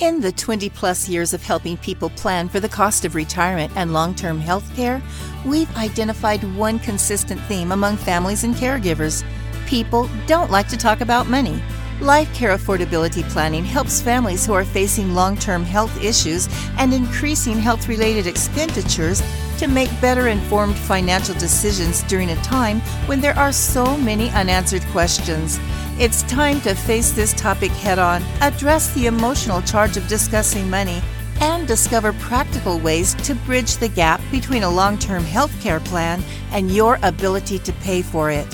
In 0.00 0.20
the 0.20 0.32
20 0.32 0.70
plus 0.70 1.08
years 1.08 1.32
of 1.32 1.42
helping 1.44 1.76
people 1.76 2.10
plan 2.10 2.48
for 2.48 2.58
the 2.58 2.68
cost 2.68 3.04
of 3.04 3.14
retirement 3.14 3.72
and 3.76 3.92
long 3.92 4.12
term 4.12 4.40
health 4.40 4.68
care, 4.74 5.00
we've 5.46 5.74
identified 5.76 6.42
one 6.56 6.80
consistent 6.80 7.40
theme 7.42 7.70
among 7.70 7.96
families 7.98 8.42
and 8.42 8.56
caregivers. 8.56 9.24
People 9.66 10.10
don't 10.26 10.50
like 10.50 10.66
to 10.68 10.76
talk 10.76 11.00
about 11.00 11.28
money. 11.28 11.62
Life 12.00 12.32
Care 12.34 12.56
Affordability 12.56 13.22
Planning 13.30 13.64
helps 13.64 14.00
families 14.00 14.44
who 14.44 14.52
are 14.52 14.64
facing 14.64 15.14
long 15.14 15.36
term 15.36 15.62
health 15.62 16.02
issues 16.02 16.48
and 16.76 16.92
increasing 16.92 17.56
health 17.56 17.86
related 17.86 18.26
expenditures 18.26 19.22
to 19.64 19.70
make 19.70 19.88
better 19.98 20.28
informed 20.28 20.76
financial 20.76 21.34
decisions 21.36 22.02
during 22.02 22.28
a 22.28 22.36
time 22.42 22.80
when 23.06 23.18
there 23.18 23.36
are 23.38 23.50
so 23.50 23.96
many 23.96 24.28
unanswered 24.32 24.84
questions. 24.88 25.58
It's 25.98 26.22
time 26.24 26.60
to 26.62 26.74
face 26.74 27.12
this 27.12 27.32
topic 27.32 27.70
head 27.70 27.98
on, 27.98 28.22
address 28.42 28.92
the 28.92 29.06
emotional 29.06 29.62
charge 29.62 29.96
of 29.96 30.06
discussing 30.06 30.68
money, 30.68 31.00
and 31.40 31.66
discover 31.66 32.12
practical 32.14 32.78
ways 32.78 33.14
to 33.14 33.34
bridge 33.46 33.78
the 33.78 33.88
gap 33.88 34.20
between 34.30 34.64
a 34.64 34.70
long 34.70 34.98
term 34.98 35.24
health 35.24 35.58
care 35.62 35.80
plan 35.80 36.22
and 36.50 36.70
your 36.70 36.98
ability 37.02 37.58
to 37.60 37.72
pay 37.72 38.02
for 38.02 38.30
it. 38.30 38.46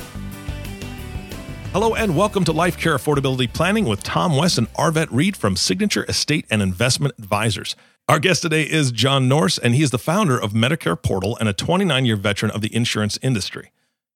Hello 1.73 1.97
and 1.97 2.17
welcome 2.17 2.45
to 2.45 2.53
Life 2.53 2.79
Care 2.79 2.97
Affordability 2.97 3.53
Planning 3.53 3.85
with 3.85 4.05
Tom 4.05 4.37
West 4.37 4.59
and 4.59 4.73
Arvette 4.75 5.09
Reed 5.11 5.37
from 5.37 5.57
Signature 5.57 6.05
Estate 6.09 6.47
and 6.51 6.63
Investment 6.63 7.15
Advisors. 7.19 7.75
Our 8.11 8.19
guest 8.19 8.43
today 8.43 8.65
is 8.65 8.91
John 8.91 9.29
Norse, 9.29 9.57
and 9.57 9.73
he 9.73 9.85
is 9.85 9.93
the 9.93 9.97
founder 9.97 10.37
of 10.37 10.51
Medicare 10.51 11.01
Portal 11.01 11.37
and 11.39 11.49
a 11.49 11.53
29 11.53 12.05
year 12.05 12.17
veteran 12.17 12.51
of 12.51 12.61
the 12.61 12.75
insurance 12.75 13.21
industry. 13.23 13.71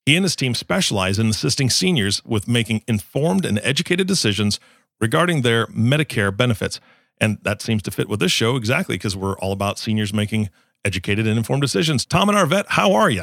He 0.04 0.16
and 0.16 0.24
his 0.24 0.34
team 0.34 0.56
specialize 0.56 1.20
in 1.20 1.28
assisting 1.28 1.70
seniors 1.70 2.20
with 2.24 2.48
making 2.48 2.82
informed 2.88 3.46
and 3.46 3.60
educated 3.62 4.08
decisions 4.08 4.58
regarding 5.00 5.42
their 5.42 5.68
Medicare 5.68 6.36
benefits. 6.36 6.80
And 7.20 7.38
that 7.42 7.62
seems 7.62 7.82
to 7.82 7.92
fit 7.92 8.08
with 8.08 8.18
this 8.18 8.32
show 8.32 8.56
exactly 8.56 8.96
because 8.96 9.16
we're 9.16 9.38
all 9.38 9.52
about 9.52 9.78
seniors 9.78 10.12
making 10.12 10.50
educated 10.84 11.28
and 11.28 11.38
informed 11.38 11.62
decisions. 11.62 12.04
Tom 12.04 12.28
and 12.28 12.36
Arvette, 12.36 12.66
how 12.70 12.94
are 12.94 13.10
you? 13.10 13.22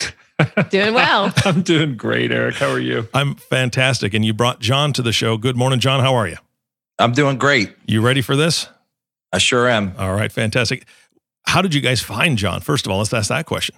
Doing 0.70 0.94
well. 0.94 1.32
I'm 1.44 1.62
doing 1.62 1.96
great, 1.96 2.32
Eric. 2.32 2.56
How 2.56 2.70
are 2.70 2.80
you? 2.80 3.06
I'm 3.14 3.36
fantastic. 3.36 4.14
And 4.14 4.24
you 4.24 4.34
brought 4.34 4.58
John 4.58 4.92
to 4.94 5.02
the 5.02 5.12
show. 5.12 5.36
Good 5.36 5.56
morning, 5.56 5.78
John. 5.78 6.00
How 6.00 6.16
are 6.16 6.26
you? 6.26 6.38
I'm 6.98 7.12
doing 7.12 7.38
great. 7.38 7.76
You 7.86 8.00
ready 8.00 8.20
for 8.20 8.34
this? 8.34 8.66
I 9.32 9.38
sure 9.38 9.68
am. 9.68 9.94
All 9.98 10.14
right, 10.14 10.32
fantastic. 10.32 10.86
How 11.46 11.62
did 11.62 11.74
you 11.74 11.80
guys 11.80 12.00
find 12.00 12.36
John? 12.36 12.60
First 12.60 12.86
of 12.86 12.92
all, 12.92 12.98
let's 12.98 13.12
ask 13.12 13.28
that 13.28 13.46
question. 13.46 13.74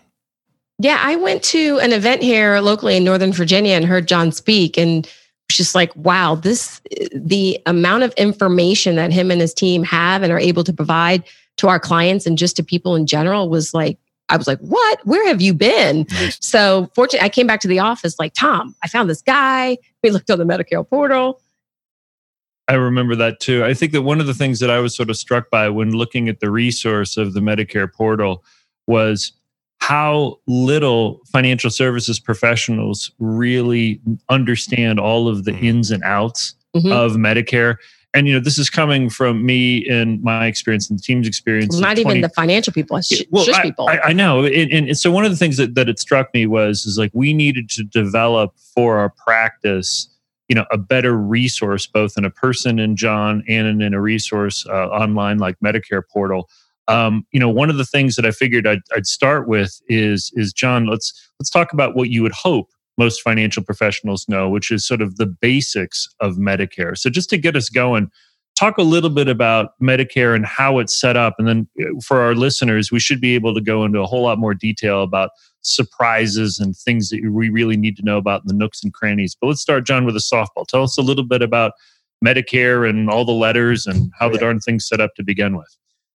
Yeah, 0.78 0.98
I 1.00 1.16
went 1.16 1.42
to 1.44 1.78
an 1.80 1.92
event 1.92 2.22
here 2.22 2.58
locally 2.60 2.96
in 2.96 3.04
Northern 3.04 3.32
Virginia 3.32 3.74
and 3.74 3.84
heard 3.84 4.08
John 4.08 4.32
speak 4.32 4.78
and 4.78 5.04
was 5.48 5.56
just 5.56 5.74
like, 5.74 5.94
wow, 5.94 6.36
this 6.36 6.80
the 7.14 7.60
amount 7.66 8.02
of 8.02 8.12
information 8.14 8.96
that 8.96 9.12
him 9.12 9.30
and 9.30 9.40
his 9.40 9.52
team 9.52 9.82
have 9.84 10.22
and 10.22 10.32
are 10.32 10.38
able 10.38 10.64
to 10.64 10.72
provide 10.72 11.22
to 11.58 11.68
our 11.68 11.78
clients 11.78 12.24
and 12.24 12.38
just 12.38 12.56
to 12.56 12.62
people 12.62 12.96
in 12.96 13.06
general 13.06 13.50
was 13.50 13.74
like 13.74 13.98
I 14.30 14.36
was 14.36 14.46
like, 14.46 14.60
what? 14.60 15.04
Where 15.04 15.26
have 15.26 15.42
you 15.42 15.52
been? 15.52 16.06
Nice. 16.10 16.38
So 16.40 16.88
fortunately, 16.94 17.26
I 17.26 17.28
came 17.28 17.46
back 17.46 17.60
to 17.60 17.68
the 17.68 17.80
office 17.80 18.18
like, 18.18 18.32
Tom, 18.32 18.74
I 18.82 18.88
found 18.88 19.10
this 19.10 19.22
guy. 19.22 19.76
We 20.02 20.10
looked 20.10 20.30
on 20.30 20.38
the 20.38 20.44
Medicare 20.44 20.88
portal. 20.88 21.40
I 22.70 22.74
remember 22.74 23.16
that 23.16 23.40
too. 23.40 23.64
I 23.64 23.74
think 23.74 23.90
that 23.90 24.02
one 24.02 24.20
of 24.20 24.28
the 24.28 24.34
things 24.34 24.60
that 24.60 24.70
I 24.70 24.78
was 24.78 24.94
sort 24.94 25.10
of 25.10 25.16
struck 25.16 25.50
by 25.50 25.68
when 25.68 25.90
looking 25.90 26.28
at 26.28 26.38
the 26.38 26.52
resource 26.52 27.16
of 27.16 27.34
the 27.34 27.40
Medicare 27.40 27.92
portal 27.92 28.44
was 28.86 29.32
how 29.78 30.38
little 30.46 31.20
financial 31.32 31.70
services 31.70 32.20
professionals 32.20 33.10
really 33.18 34.00
understand 34.28 35.00
all 35.00 35.26
of 35.26 35.44
the 35.44 35.50
mm-hmm. 35.50 35.64
ins 35.64 35.90
and 35.90 36.04
outs 36.04 36.54
mm-hmm. 36.76 36.92
of 36.92 37.12
Medicare 37.12 37.76
and 38.14 38.28
you 38.28 38.34
know 38.34 38.40
this 38.40 38.56
is 38.56 38.70
coming 38.70 39.10
from 39.10 39.44
me 39.44 39.84
and 39.88 40.22
my 40.22 40.46
experience 40.46 40.88
and 40.90 40.98
the 40.98 41.02
team's 41.02 41.26
experience. 41.26 41.76
Not 41.76 41.96
20, 41.96 42.00
even 42.00 42.20
the 42.20 42.28
financial 42.28 42.72
people 42.72 43.00
sh- 43.00 43.22
well, 43.30 43.44
I, 43.52 43.62
people 43.62 43.88
I, 43.88 43.98
I 43.98 44.12
know 44.12 44.44
and, 44.44 44.72
and, 44.72 44.98
so 44.98 45.10
one 45.10 45.24
of 45.24 45.32
the 45.32 45.36
things 45.36 45.56
that, 45.56 45.74
that 45.74 45.88
it 45.88 45.98
struck 45.98 46.32
me 46.34 46.46
was 46.46 46.86
is 46.86 46.98
like 46.98 47.10
we 47.14 47.34
needed 47.34 47.68
to 47.70 47.82
develop 47.82 48.54
for 48.74 48.98
our 48.98 49.10
practice 49.10 50.08
you 50.50 50.54
know 50.54 50.66
a 50.70 50.76
better 50.76 51.16
resource 51.16 51.86
both 51.86 52.18
in 52.18 52.24
a 52.26 52.30
person 52.30 52.78
in 52.78 52.96
john 52.96 53.42
and 53.48 53.82
in 53.82 53.94
a 53.94 54.00
resource 54.00 54.66
uh, 54.68 54.88
online 54.88 55.38
like 55.38 55.56
medicare 55.64 56.02
portal 56.12 56.50
um, 56.88 57.24
you 57.32 57.40
know 57.40 57.48
one 57.48 57.70
of 57.70 57.78
the 57.78 57.86
things 57.86 58.16
that 58.16 58.26
i 58.26 58.30
figured 58.30 58.66
I'd, 58.66 58.82
I'd 58.94 59.06
start 59.06 59.48
with 59.48 59.80
is 59.88 60.30
is 60.34 60.52
john 60.52 60.86
let's 60.86 61.30
let's 61.38 61.50
talk 61.50 61.72
about 61.72 61.96
what 61.96 62.10
you 62.10 62.22
would 62.22 62.32
hope 62.32 62.68
most 63.00 63.22
financial 63.22 63.64
professionals 63.64 64.28
know, 64.28 64.50
which 64.50 64.70
is 64.70 64.86
sort 64.86 65.00
of 65.00 65.16
the 65.16 65.24
basics 65.24 66.06
of 66.20 66.36
Medicare. 66.36 66.96
So, 66.96 67.08
just 67.08 67.30
to 67.30 67.38
get 67.38 67.56
us 67.56 67.70
going, 67.70 68.10
talk 68.60 68.76
a 68.76 68.82
little 68.82 69.08
bit 69.08 69.26
about 69.26 69.72
Medicare 69.80 70.36
and 70.36 70.44
how 70.44 70.78
it's 70.78 70.98
set 70.98 71.16
up. 71.16 71.36
And 71.38 71.48
then 71.48 71.68
uh, 71.80 71.98
for 72.04 72.20
our 72.20 72.34
listeners, 72.34 72.92
we 72.92 73.00
should 73.00 73.20
be 73.20 73.34
able 73.34 73.54
to 73.54 73.60
go 73.60 73.84
into 73.86 74.00
a 74.00 74.06
whole 74.06 74.22
lot 74.22 74.38
more 74.38 74.52
detail 74.52 75.02
about 75.02 75.30
surprises 75.62 76.58
and 76.58 76.76
things 76.76 77.08
that 77.08 77.22
we 77.32 77.48
really 77.48 77.78
need 77.78 77.96
to 77.96 78.02
know 78.02 78.18
about 78.18 78.42
in 78.42 78.48
the 78.48 78.54
nooks 78.54 78.84
and 78.84 78.92
crannies. 78.92 79.34
But 79.40 79.46
let's 79.46 79.62
start, 79.62 79.86
John, 79.86 80.04
with 80.04 80.14
a 80.14 80.18
softball. 80.20 80.66
Tell 80.66 80.82
us 80.82 80.98
a 80.98 81.02
little 81.02 81.24
bit 81.24 81.40
about 81.40 81.72
Medicare 82.22 82.88
and 82.88 83.08
all 83.08 83.24
the 83.24 83.32
letters 83.32 83.86
and 83.86 84.12
how 84.18 84.28
the 84.28 84.36
darn 84.36 84.60
thing's 84.60 84.86
set 84.86 85.00
up 85.00 85.14
to 85.14 85.22
begin 85.22 85.56
with. 85.56 85.74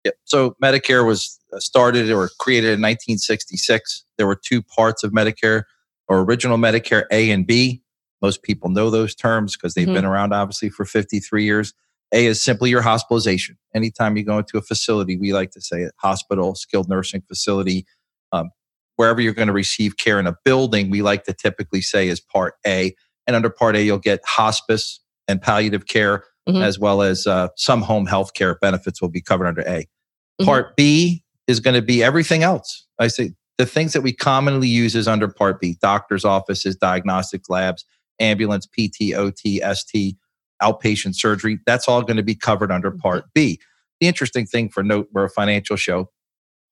Yep. 0.05 0.15
So 0.25 0.57
Medicare 0.63 1.07
was 1.07 1.39
uh, 1.53 1.59
started 1.59 2.11
or 2.11 2.31
created 2.39 2.69
in 2.69 2.81
1966. 2.81 4.05
There 4.17 4.27
were 4.27 4.41
two 4.43 4.63
parts 4.63 5.05
of 5.05 5.13
Medicare 5.13 5.65
or 6.09 6.21
original 6.21 6.57
Medicare 6.57 7.05
A 7.11 7.31
and 7.31 7.47
B. 7.47 7.83
Most 8.23 8.43
people 8.43 8.71
know 8.71 8.89
those 8.89 9.15
terms 9.15 9.57
because 9.57 9.75
they've 9.75 9.85
mm-hmm. 9.87 9.95
been 9.95 10.05
around 10.07 10.33
obviously 10.33 10.71
for 10.71 10.87
53 10.87 11.45
years. 11.45 11.75
A 12.13 12.27
is 12.27 12.43
simply 12.43 12.71
your 12.71 12.83
hospitalization. 12.83 13.57
Anytime 13.75 14.17
you 14.17 14.25
go 14.25 14.39
into 14.39 14.59
a 14.59 14.63
facility, 14.63 15.17
we 15.17 15.33
like 15.33 15.51
to 15.53 15.61
say 15.61 15.83
it 15.83 15.93
hospital, 15.97 16.55
skilled 16.55 16.89
nursing 16.89 17.23
facility, 17.23 17.87
um, 18.33 18.51
wherever 18.97 19.21
you're 19.21 19.33
going 19.33 19.49
to 19.49 19.55
receive 19.55 19.97
care 19.97 20.21
in 20.21 20.27
a 20.27 20.37
building, 20.45 20.91
we 20.91 21.03
like 21.03 21.25
to 21.25 21.33
typically 21.33 21.81
say 21.81 22.09
is 22.09 22.21
part 22.21 22.55
A. 22.67 22.95
And 23.27 23.37
under 23.37 23.49
part 23.49 23.77
A, 23.77 23.83
you'll 23.83 23.99
get 23.99 24.21
hospice 24.27 25.01
and 25.27 25.41
palliative 25.41 25.87
care, 25.87 26.25
mm-hmm. 26.49 26.63
as 26.63 26.79
well 26.79 27.01
as 27.03 27.27
uh, 27.27 27.49
some 27.57 27.83
home 27.83 28.07
health 28.07 28.35
care 28.35 28.57
benefits 28.61 29.01
will 29.01 29.09
be 29.09 29.23
covered 29.23 29.47
under 29.47 29.63
A. 29.63 29.81
Mm-hmm. 29.85 30.45
Part 30.45 30.77
B 30.77 31.23
is 31.47 31.61
going 31.61 31.75
to 31.75 31.83
be 31.83 32.03
everything 32.03 32.43
else. 32.43 32.87
I 32.99 33.09
say 33.09 33.33
the 33.57 33.67
things 33.67 33.93
that 33.93 34.03
we 34.03 34.13
commonly 34.13 34.69
use 34.69 34.95
is 34.95 35.09
under 35.09 35.29
Part 35.29 35.61
B 35.61 35.77
doctor's 35.81 36.25
offices, 36.25 36.77
diagnostic 36.77 37.49
labs, 37.49 37.85
ambulance, 38.19 38.67
PT, 38.67 39.15
OT, 39.15 39.63
ST, 39.73 40.17
outpatient 40.63 41.15
surgery. 41.15 41.59
That's 41.67 41.89
all 41.89 42.03
going 42.03 42.17
to 42.17 42.23
be 42.23 42.35
covered 42.35 42.71
under 42.71 42.91
mm-hmm. 42.91 43.01
Part 43.01 43.25
B. 43.35 43.61
The 44.01 44.09
interesting 44.09 44.47
thing 44.47 44.69
for 44.69 44.83
note, 44.83 45.09
we're 45.13 45.25
a 45.25 45.31
financial 45.31 45.77
show. 45.77 46.11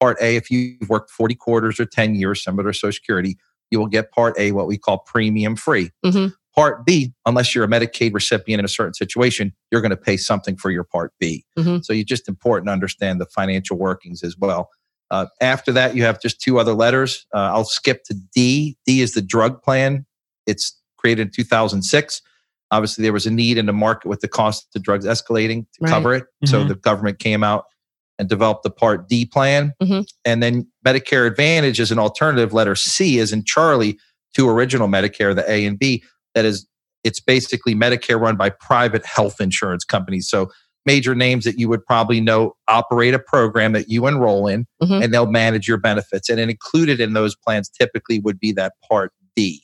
Part 0.00 0.16
A, 0.21 0.37
if 0.37 0.50
you've 0.50 0.88
worked 0.88 1.10
40 1.10 1.34
quarters 1.34 1.81
or 1.81 1.84
10 1.84 2.15
years, 2.15 2.43
similar 2.43 2.71
to 2.71 2.76
Social 2.76 2.93
Security, 2.93 3.37
you 3.71 3.78
will 3.78 3.87
get 3.87 4.12
Part 4.12 4.38
A, 4.38 4.53
what 4.53 4.66
we 4.66 4.78
call 4.78 4.99
premium 4.99 5.56
free. 5.56 5.91
Mm-hmm. 6.04 6.28
Part 6.54 6.87
B, 6.87 7.12
unless 7.26 7.54
you're 7.54 7.65
a 7.65 7.69
Medicaid 7.69 8.15
recipient 8.15 8.59
in 8.59 8.65
a 8.65 8.69
certain 8.69 8.94
situation, 8.94 9.53
you're 9.71 9.81
going 9.81 9.91
to 9.91 9.97
pay 9.97 10.16
something 10.16 10.56
for 10.56 10.70
your 10.70 10.84
Part 10.84 11.12
B. 11.20 11.44
Mm-hmm. 11.59 11.82
So 11.82 11.93
it's 11.93 12.09
just 12.09 12.28
important 12.28 12.69
to 12.69 12.72
understand 12.72 13.20
the 13.20 13.26
financial 13.26 13.76
workings 13.76 14.22
as 14.22 14.37
well. 14.37 14.70
Uh, 15.10 15.26
after 15.41 15.72
that, 15.72 15.94
you 15.94 16.03
have 16.03 16.20
just 16.20 16.41
two 16.41 16.59
other 16.59 16.75
letters. 16.75 17.26
Uh, 17.34 17.50
I'll 17.53 17.65
skip 17.65 18.05
to 18.05 18.15
D. 18.34 18.76
D 18.84 19.00
is 19.00 19.12
the 19.12 19.22
drug 19.22 19.62
plan. 19.62 20.05
It's 20.47 20.78
created 20.97 21.28
in 21.28 21.32
2006. 21.32 22.22
Obviously, 22.70 23.02
there 23.02 23.12
was 23.12 23.26
a 23.26 23.30
need 23.30 23.56
in 23.58 23.66
the 23.66 23.72
market 23.72 24.08
with 24.08 24.20
the 24.20 24.28
cost 24.28 24.68
of 24.76 24.82
drugs 24.82 25.06
escalating 25.06 25.66
to 25.72 25.78
right. 25.80 25.90
cover 25.90 26.14
it. 26.14 26.24
Mm-hmm. 26.24 26.46
So 26.46 26.64
the 26.64 26.74
government 26.74 27.18
came 27.18 27.42
out 27.42 27.64
and 28.18 28.28
developed 28.28 28.62
the 28.62 28.70
Part 28.70 29.08
D 29.08 29.24
plan. 29.24 29.72
Mm-hmm. 29.82 30.00
And 30.24 30.42
then 30.42 30.66
Medicare 30.86 31.26
Advantage 31.26 31.80
is 31.80 31.90
an 31.90 31.98
alternative. 31.98 32.52
Letter 32.52 32.74
C 32.74 33.18
is 33.18 33.32
in 33.32 33.44
Charlie 33.44 33.98
to 34.34 34.48
original 34.48 34.88
Medicare, 34.88 35.34
the 35.34 35.50
A 35.50 35.64
and 35.64 35.78
B. 35.78 36.02
That 36.34 36.44
is, 36.44 36.66
it's 37.04 37.20
basically 37.20 37.74
Medicare 37.74 38.20
run 38.20 38.36
by 38.36 38.50
private 38.50 39.06
health 39.06 39.40
insurance 39.40 39.84
companies. 39.84 40.28
So 40.28 40.50
major 40.84 41.14
names 41.14 41.44
that 41.44 41.58
you 41.58 41.69
would 41.69 41.84
probably 41.87 42.20
know 42.20 42.54
operate 42.66 43.14
a 43.14 43.19
program 43.19 43.72
that 43.72 43.88
you 43.88 44.06
enroll 44.06 44.46
in 44.46 44.66
mm-hmm. 44.82 45.02
and 45.02 45.14
they'll 45.14 45.31
manage 45.31 45.69
your 45.69 45.78
benefits. 45.78 46.28
And 46.28 46.40
included 46.40 47.00
in 47.00 47.12
those 47.12 47.37
plans 47.37 47.69
typically 47.69 48.20
would 48.20 48.40
be 48.40 48.52
that 48.52 48.72
part 48.88 49.12
D. 49.37 49.62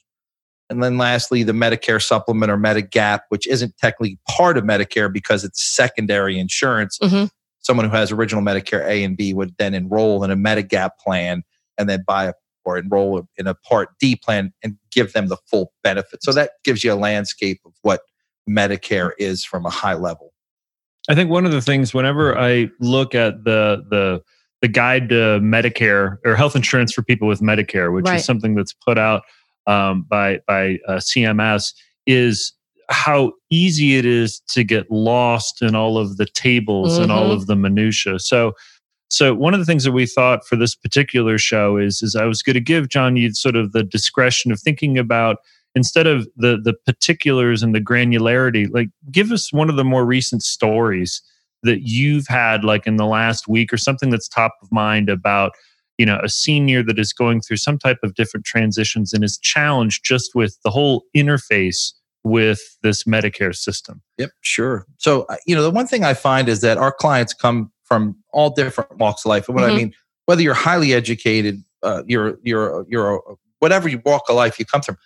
And 0.70 0.82
then 0.82 0.96
lastly, 0.96 1.42
the 1.42 1.52
Medicare 1.52 2.02
supplement 2.02 2.50
or 2.50 2.56
Medigap, 2.56 3.20
which 3.28 3.46
isn't 3.46 3.76
technically 3.76 4.18
part 4.28 4.56
of 4.56 4.64
Medicare 4.64 5.12
because 5.12 5.44
it's 5.44 5.62
secondary 5.62 6.38
insurance. 6.38 6.98
Mm-hmm. 7.00 7.26
Someone 7.60 7.88
who 7.88 7.96
has 7.96 8.10
original 8.12 8.42
Medicare 8.42 8.84
A 8.86 9.04
and 9.04 9.16
B 9.16 9.34
would 9.34 9.54
then 9.58 9.74
enroll 9.74 10.24
in 10.24 10.30
a 10.30 10.36
Medigap 10.36 10.90
plan 10.98 11.42
and 11.76 11.88
then 11.88 12.02
buy 12.06 12.26
a 12.26 12.32
or 12.64 12.78
enroll 12.78 13.28
in 13.36 13.46
a 13.46 13.54
Part 13.54 13.90
D 14.00 14.16
plan 14.16 14.52
and 14.62 14.76
give 14.90 15.12
them 15.12 15.28
the 15.28 15.36
full 15.46 15.72
benefit. 15.82 16.22
So 16.22 16.32
that 16.32 16.52
gives 16.64 16.82
you 16.82 16.92
a 16.92 16.96
landscape 16.96 17.60
of 17.64 17.72
what 17.82 18.00
Medicare 18.48 19.12
is 19.18 19.44
from 19.44 19.66
a 19.66 19.70
high 19.70 19.94
level. 19.94 20.32
I 21.08 21.14
think 21.14 21.30
one 21.30 21.44
of 21.44 21.52
the 21.52 21.60
things 21.60 21.92
whenever 21.92 22.38
I 22.38 22.70
look 22.80 23.14
at 23.14 23.44
the 23.44 23.84
the 23.90 24.22
the 24.62 24.68
guide 24.68 25.10
to 25.10 25.40
Medicare 25.42 26.16
or 26.24 26.36
health 26.36 26.56
insurance 26.56 26.92
for 26.92 27.02
people 27.02 27.28
with 27.28 27.40
Medicare, 27.40 27.92
which 27.92 28.06
right. 28.06 28.16
is 28.16 28.24
something 28.24 28.54
that's 28.54 28.72
put 28.72 28.96
out 28.96 29.22
um, 29.66 30.02
by 30.08 30.40
by 30.46 30.78
uh, 30.88 30.94
CMS, 30.96 31.72
is 32.06 32.52
how 32.90 33.32
easy 33.50 33.96
it 33.96 34.04
is 34.04 34.40
to 34.48 34.62
get 34.62 34.90
lost 34.90 35.62
in 35.62 35.74
all 35.74 35.96
of 35.96 36.18
the 36.18 36.26
tables 36.26 36.98
and 36.98 37.10
all 37.10 37.28
Mhm. 37.30 37.34
of 37.34 37.46
the 37.46 37.56
minutia. 37.56 38.18
So 38.18 38.52
so 39.10 39.32
one 39.34 39.54
of 39.54 39.60
the 39.60 39.66
things 39.66 39.84
that 39.84 39.92
we 39.92 40.06
thought 40.06 40.46
for 40.46 40.56
this 40.56 40.74
particular 40.74 41.38
show 41.38 41.76
is 41.76 42.02
is 42.02 42.14
I 42.16 42.24
was 42.26 42.42
going 42.42 42.54
to 42.54 42.60
give 42.60 42.88
John 42.88 43.16
you 43.16 43.32
sort 43.32 43.56
of 43.56 43.72
the 43.72 43.82
discretion 43.84 44.50
of 44.52 44.60
thinking 44.60 44.98
about 44.98 45.38
instead 45.74 46.06
of 46.06 46.28
the 46.36 46.58
the 46.62 46.74
particulars 46.86 47.62
and 47.62 47.74
the 47.74 47.80
granularity, 47.80 48.68
like 48.72 48.88
give 49.10 49.32
us 49.32 49.52
one 49.52 49.70
of 49.70 49.76
the 49.76 49.84
more 49.84 50.04
recent 50.04 50.42
stories 50.42 51.22
that 51.62 51.88
you've 51.88 52.26
had 52.28 52.64
like 52.64 52.86
in 52.86 52.96
the 52.96 53.06
last 53.06 53.48
week 53.48 53.72
or 53.72 53.78
something 53.78 54.10
that's 54.10 54.28
top 54.28 54.52
of 54.62 54.70
mind 54.70 55.08
about 55.08 55.52
you 55.98 56.06
know 56.06 56.18
a 56.22 56.28
senior 56.28 56.82
that 56.82 56.98
is 56.98 57.12
going 57.12 57.40
through 57.40 57.56
some 57.58 57.78
type 57.78 57.98
of 58.02 58.14
different 58.14 58.44
transitions 58.46 59.12
and 59.12 59.22
is 59.24 59.38
challenged 59.38 60.04
just 60.04 60.34
with 60.34 60.58
the 60.64 60.70
whole 60.70 61.04
interface 61.16 61.92
with 62.24 62.60
this 62.82 63.04
Medicare 63.04 63.54
system. 63.54 64.00
Yep, 64.18 64.30
sure. 64.40 64.86
So, 64.96 65.26
you 65.46 65.54
know, 65.54 65.62
the 65.62 65.70
one 65.70 65.86
thing 65.86 66.04
I 66.04 66.14
find 66.14 66.48
is 66.48 66.62
that 66.62 66.78
our 66.78 66.90
clients 66.92 67.34
come 67.34 67.70
from 67.84 68.16
all 68.32 68.48
different 68.50 68.96
walks 68.96 69.26
of 69.26 69.28
life. 69.28 69.46
And 69.46 69.54
what 69.54 69.64
I 69.64 69.70
Mhm. 69.70 69.76
mean, 69.76 69.94
whether 70.24 70.40
you're 70.40 70.54
highly 70.54 70.94
educated, 70.94 71.62
uh, 71.82 72.02
you're 72.06 72.38
you're 72.42 72.86
you're 72.88 73.16
a- 73.16 73.20
whatever 73.58 73.88
you 73.88 74.00
walk 74.06 74.22
of 74.30 74.36
life 74.36 74.58
you 74.58 74.64
come 74.64 74.80
from, 74.80 74.96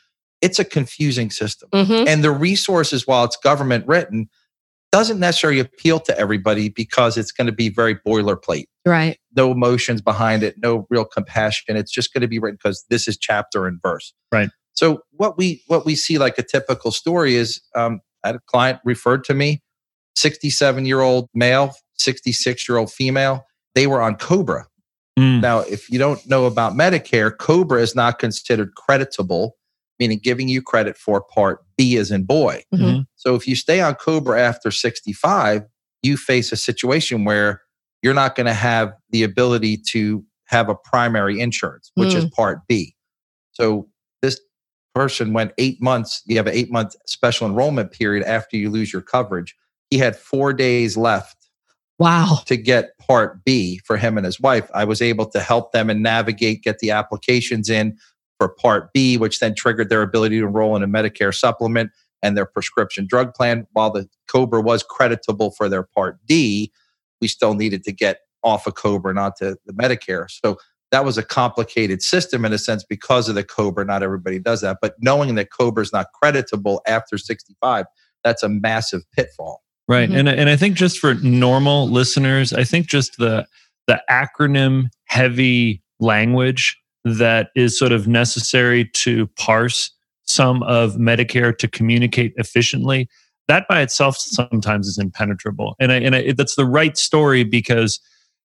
it's 0.40 0.61
a 0.61 0.64
confusing 0.64 1.31
system. 1.31 1.69
Mhm. 1.73 2.06
And 2.06 2.23
the 2.23 2.31
resources, 2.31 3.05
while 3.06 3.25
it's 3.25 3.37
government 3.37 3.85
written, 3.88 4.29
doesn't 4.90 5.20
necessarily 5.20 5.61
appeal 5.61 6.00
to 6.00 6.19
everybody 6.19 6.69
because 6.69 7.17
it's 7.17 7.32
going 7.32 7.46
to 7.46 7.52
be 7.52 7.69
very 7.69 7.94
boilerplate. 7.94 8.67
Right. 8.87 9.19
No 9.37 9.52
emotions 9.52 10.00
behind 10.00 10.43
it, 10.43 10.56
no 10.58 10.87
real 10.88 11.05
compassion. 11.05 11.76
It's 11.76 11.93
just 11.93 12.12
going 12.12 12.23
to 12.23 12.29
be 12.29 12.38
written 12.38 12.58
because 12.62 12.85
this 12.88 13.06
is 13.06 13.19
chapter 13.19 13.67
and 13.67 13.81
verse. 13.82 14.14
Right. 14.32 14.50
So 14.73 15.02
what 15.11 15.37
we 15.37 15.62
what 15.67 15.85
we 15.85 15.94
see 15.94 16.19
like 16.19 16.38
a 16.38 16.43
typical 16.43 16.90
story 16.90 17.35
is 17.35 17.61
um, 17.75 18.00
I 18.25 18.29
had 18.29 18.37
a 18.37 18.40
client 18.46 18.81
referred 18.85 19.25
to 19.25 19.35
me, 19.35 19.62
67 20.17 20.87
year 20.87 21.00
old 21.00 21.29
male, 21.35 21.75
66 21.94 22.69
year 22.69 22.79
old 22.79 22.93
female. 22.93 23.44
They 23.75 23.87
were 23.87 24.00
on 24.00 24.17
Cobra. 24.17 24.67
Mm. 25.19 25.40
Now, 25.40 25.61
if 25.61 25.90
you 25.90 25.99
don't 25.99 26.25
know 26.29 26.46
about 26.46 26.75
Medicare, 26.75 27.37
Cobra 27.37 27.82
is 27.82 27.94
not 27.94 28.20
considered 28.20 28.75
creditable, 28.76 29.56
meaning 29.99 30.21
giving 30.23 30.49
you 30.49 30.62
credit 30.62 30.97
for 30.97 31.21
Part 31.23 31.61
B 31.77 31.97
as 31.97 32.11
in 32.11 32.25
boy. 32.25 32.62
Mhm. 32.75 33.06
So 33.17 33.35
if 33.35 33.47
you 33.47 33.56
stay 33.56 33.81
on 33.81 33.95
Cobra 33.95 34.41
after 34.41 34.71
65, 34.71 35.62
you 36.03 36.17
face 36.17 36.53
a 36.53 36.56
situation 36.56 37.25
where 37.25 37.62
you're 38.03 38.15
not 38.15 38.37
going 38.37 38.47
to 38.47 38.53
have 38.55 38.93
the 39.11 39.23
ability 39.23 39.77
to 39.91 40.25
have 40.47 40.69
a 40.69 40.75
primary 40.75 41.41
insurance, 41.41 41.91
which 41.95 42.15
is 42.15 42.25
Part 42.27 42.61
B. 42.69 42.95
So 43.53 43.89
this 44.23 44.41
person 44.95 45.33
went 45.33 45.53
eight 45.59 45.83
months, 45.83 46.23
you 46.27 46.37
have 46.37 46.47
an 46.47 46.55
eight 46.55 46.71
month 46.71 46.95
special 47.06 47.47
enrollment 47.47 47.93
period 47.93 48.25
after 48.27 48.56
you 48.56 48.71
lose 48.71 48.93
your 48.93 49.03
coverage. 49.03 49.55
He 49.91 49.99
had 49.99 50.17
four 50.17 50.53
days 50.53 50.97
left 50.97 51.37
Wow. 51.99 52.41
to 52.47 52.56
get 52.56 52.97
part 52.99 53.45
B 53.45 53.81
for 53.85 53.97
him 53.97 54.17
and 54.17 54.25
his 54.25 54.41
wife. 54.41 54.71
I 54.75 54.85
was 54.85 55.03
able 55.03 55.27
to 55.31 55.41
help 55.41 55.73
them 55.73 55.91
and 55.91 56.03
navigate, 56.03 56.62
get 56.62 56.79
the 56.79 56.91
applications 56.93 57.69
in 57.69 57.97
for 58.38 58.49
part 58.49 58.93
B, 58.93 59.17
which 59.17 59.40
then 59.40 59.55
triggered 59.55 59.88
their 59.90 60.02
ability 60.02 60.38
to 60.40 60.46
enroll 60.46 60.76
in 60.76 60.82
a 60.82 60.88
Medicare 60.88 61.35
supplement 61.35 61.90
and 62.23 62.37
their 62.37 62.46
prescription 62.46 63.06
drug 63.06 63.35
plan. 63.35 63.67
While 63.73 63.90
the 63.90 64.08
Cobra 64.29 64.61
was 64.61 64.82
creditable 64.82 65.50
for 65.50 65.69
their 65.69 65.82
part 65.82 66.19
D, 66.26 66.73
we 67.20 67.29
still 67.29 67.55
needed 67.55 67.85
to 67.85 67.93
get 67.93 68.20
off 68.43 68.67
of 68.67 68.75
Cobra 68.75 69.11
and 69.11 69.19
onto 69.19 69.56
the 69.67 69.73
Medicare. 69.73 70.31
So 70.31 70.58
that 70.90 71.05
was 71.05 71.19
a 71.19 71.23
complicated 71.23 72.02
system 72.02 72.44
in 72.44 72.52
a 72.52 72.58
sense 72.58 72.85
because 72.85 73.29
of 73.29 73.35
the 73.35 73.44
Cobra. 73.44 73.85
Not 73.85 74.02
everybody 74.02 74.38
does 74.38 74.61
that. 74.62 74.79
But 74.81 74.94
knowing 75.00 75.35
that 75.35 75.50
Cobra 75.52 75.82
is 75.82 75.93
not 75.93 76.06
creditable 76.14 76.81
after 76.87 77.19
65, 77.19 77.87
that's 78.25 78.43
a 78.43 78.49
massive 78.49 79.02
pitfall. 79.12 79.62
Right. 79.87 80.08
Mhm. 80.08 80.19
And 80.19 80.29
and 80.29 80.50
I 80.50 80.56
think 80.56 80.76
just 80.76 80.99
for 80.99 81.14
normal 81.14 81.88
listeners, 81.88 82.52
I 82.52 82.64
think 82.64 82.87
just 82.87 83.17
the 83.19 83.46
the 83.87 84.02
acronym 84.11 84.88
heavy 85.06 85.82
language 85.99 86.79
that 87.05 87.50
is 87.56 87.79
sort 87.79 87.93
of 87.93 88.06
necessary 88.09 88.85
to 88.95 89.27
parse 89.37 89.91
some 90.27 90.62
of 90.65 90.95
Medicare 90.97 91.56
to 91.56 91.69
communicate 91.69 92.35
efficiently, 92.37 93.09
that 93.49 93.67
by 93.69 93.81
itself 93.81 94.17
sometimes 94.17 94.87
is 94.87 94.99
impenetrable. 94.99 95.75
And 95.81 95.91
I, 95.91 95.97
and 95.97 96.15
I, 96.15 96.33
that's 96.33 96.55
the 96.55 96.67
right 96.67 96.97
story 96.99 97.45
because 97.45 97.99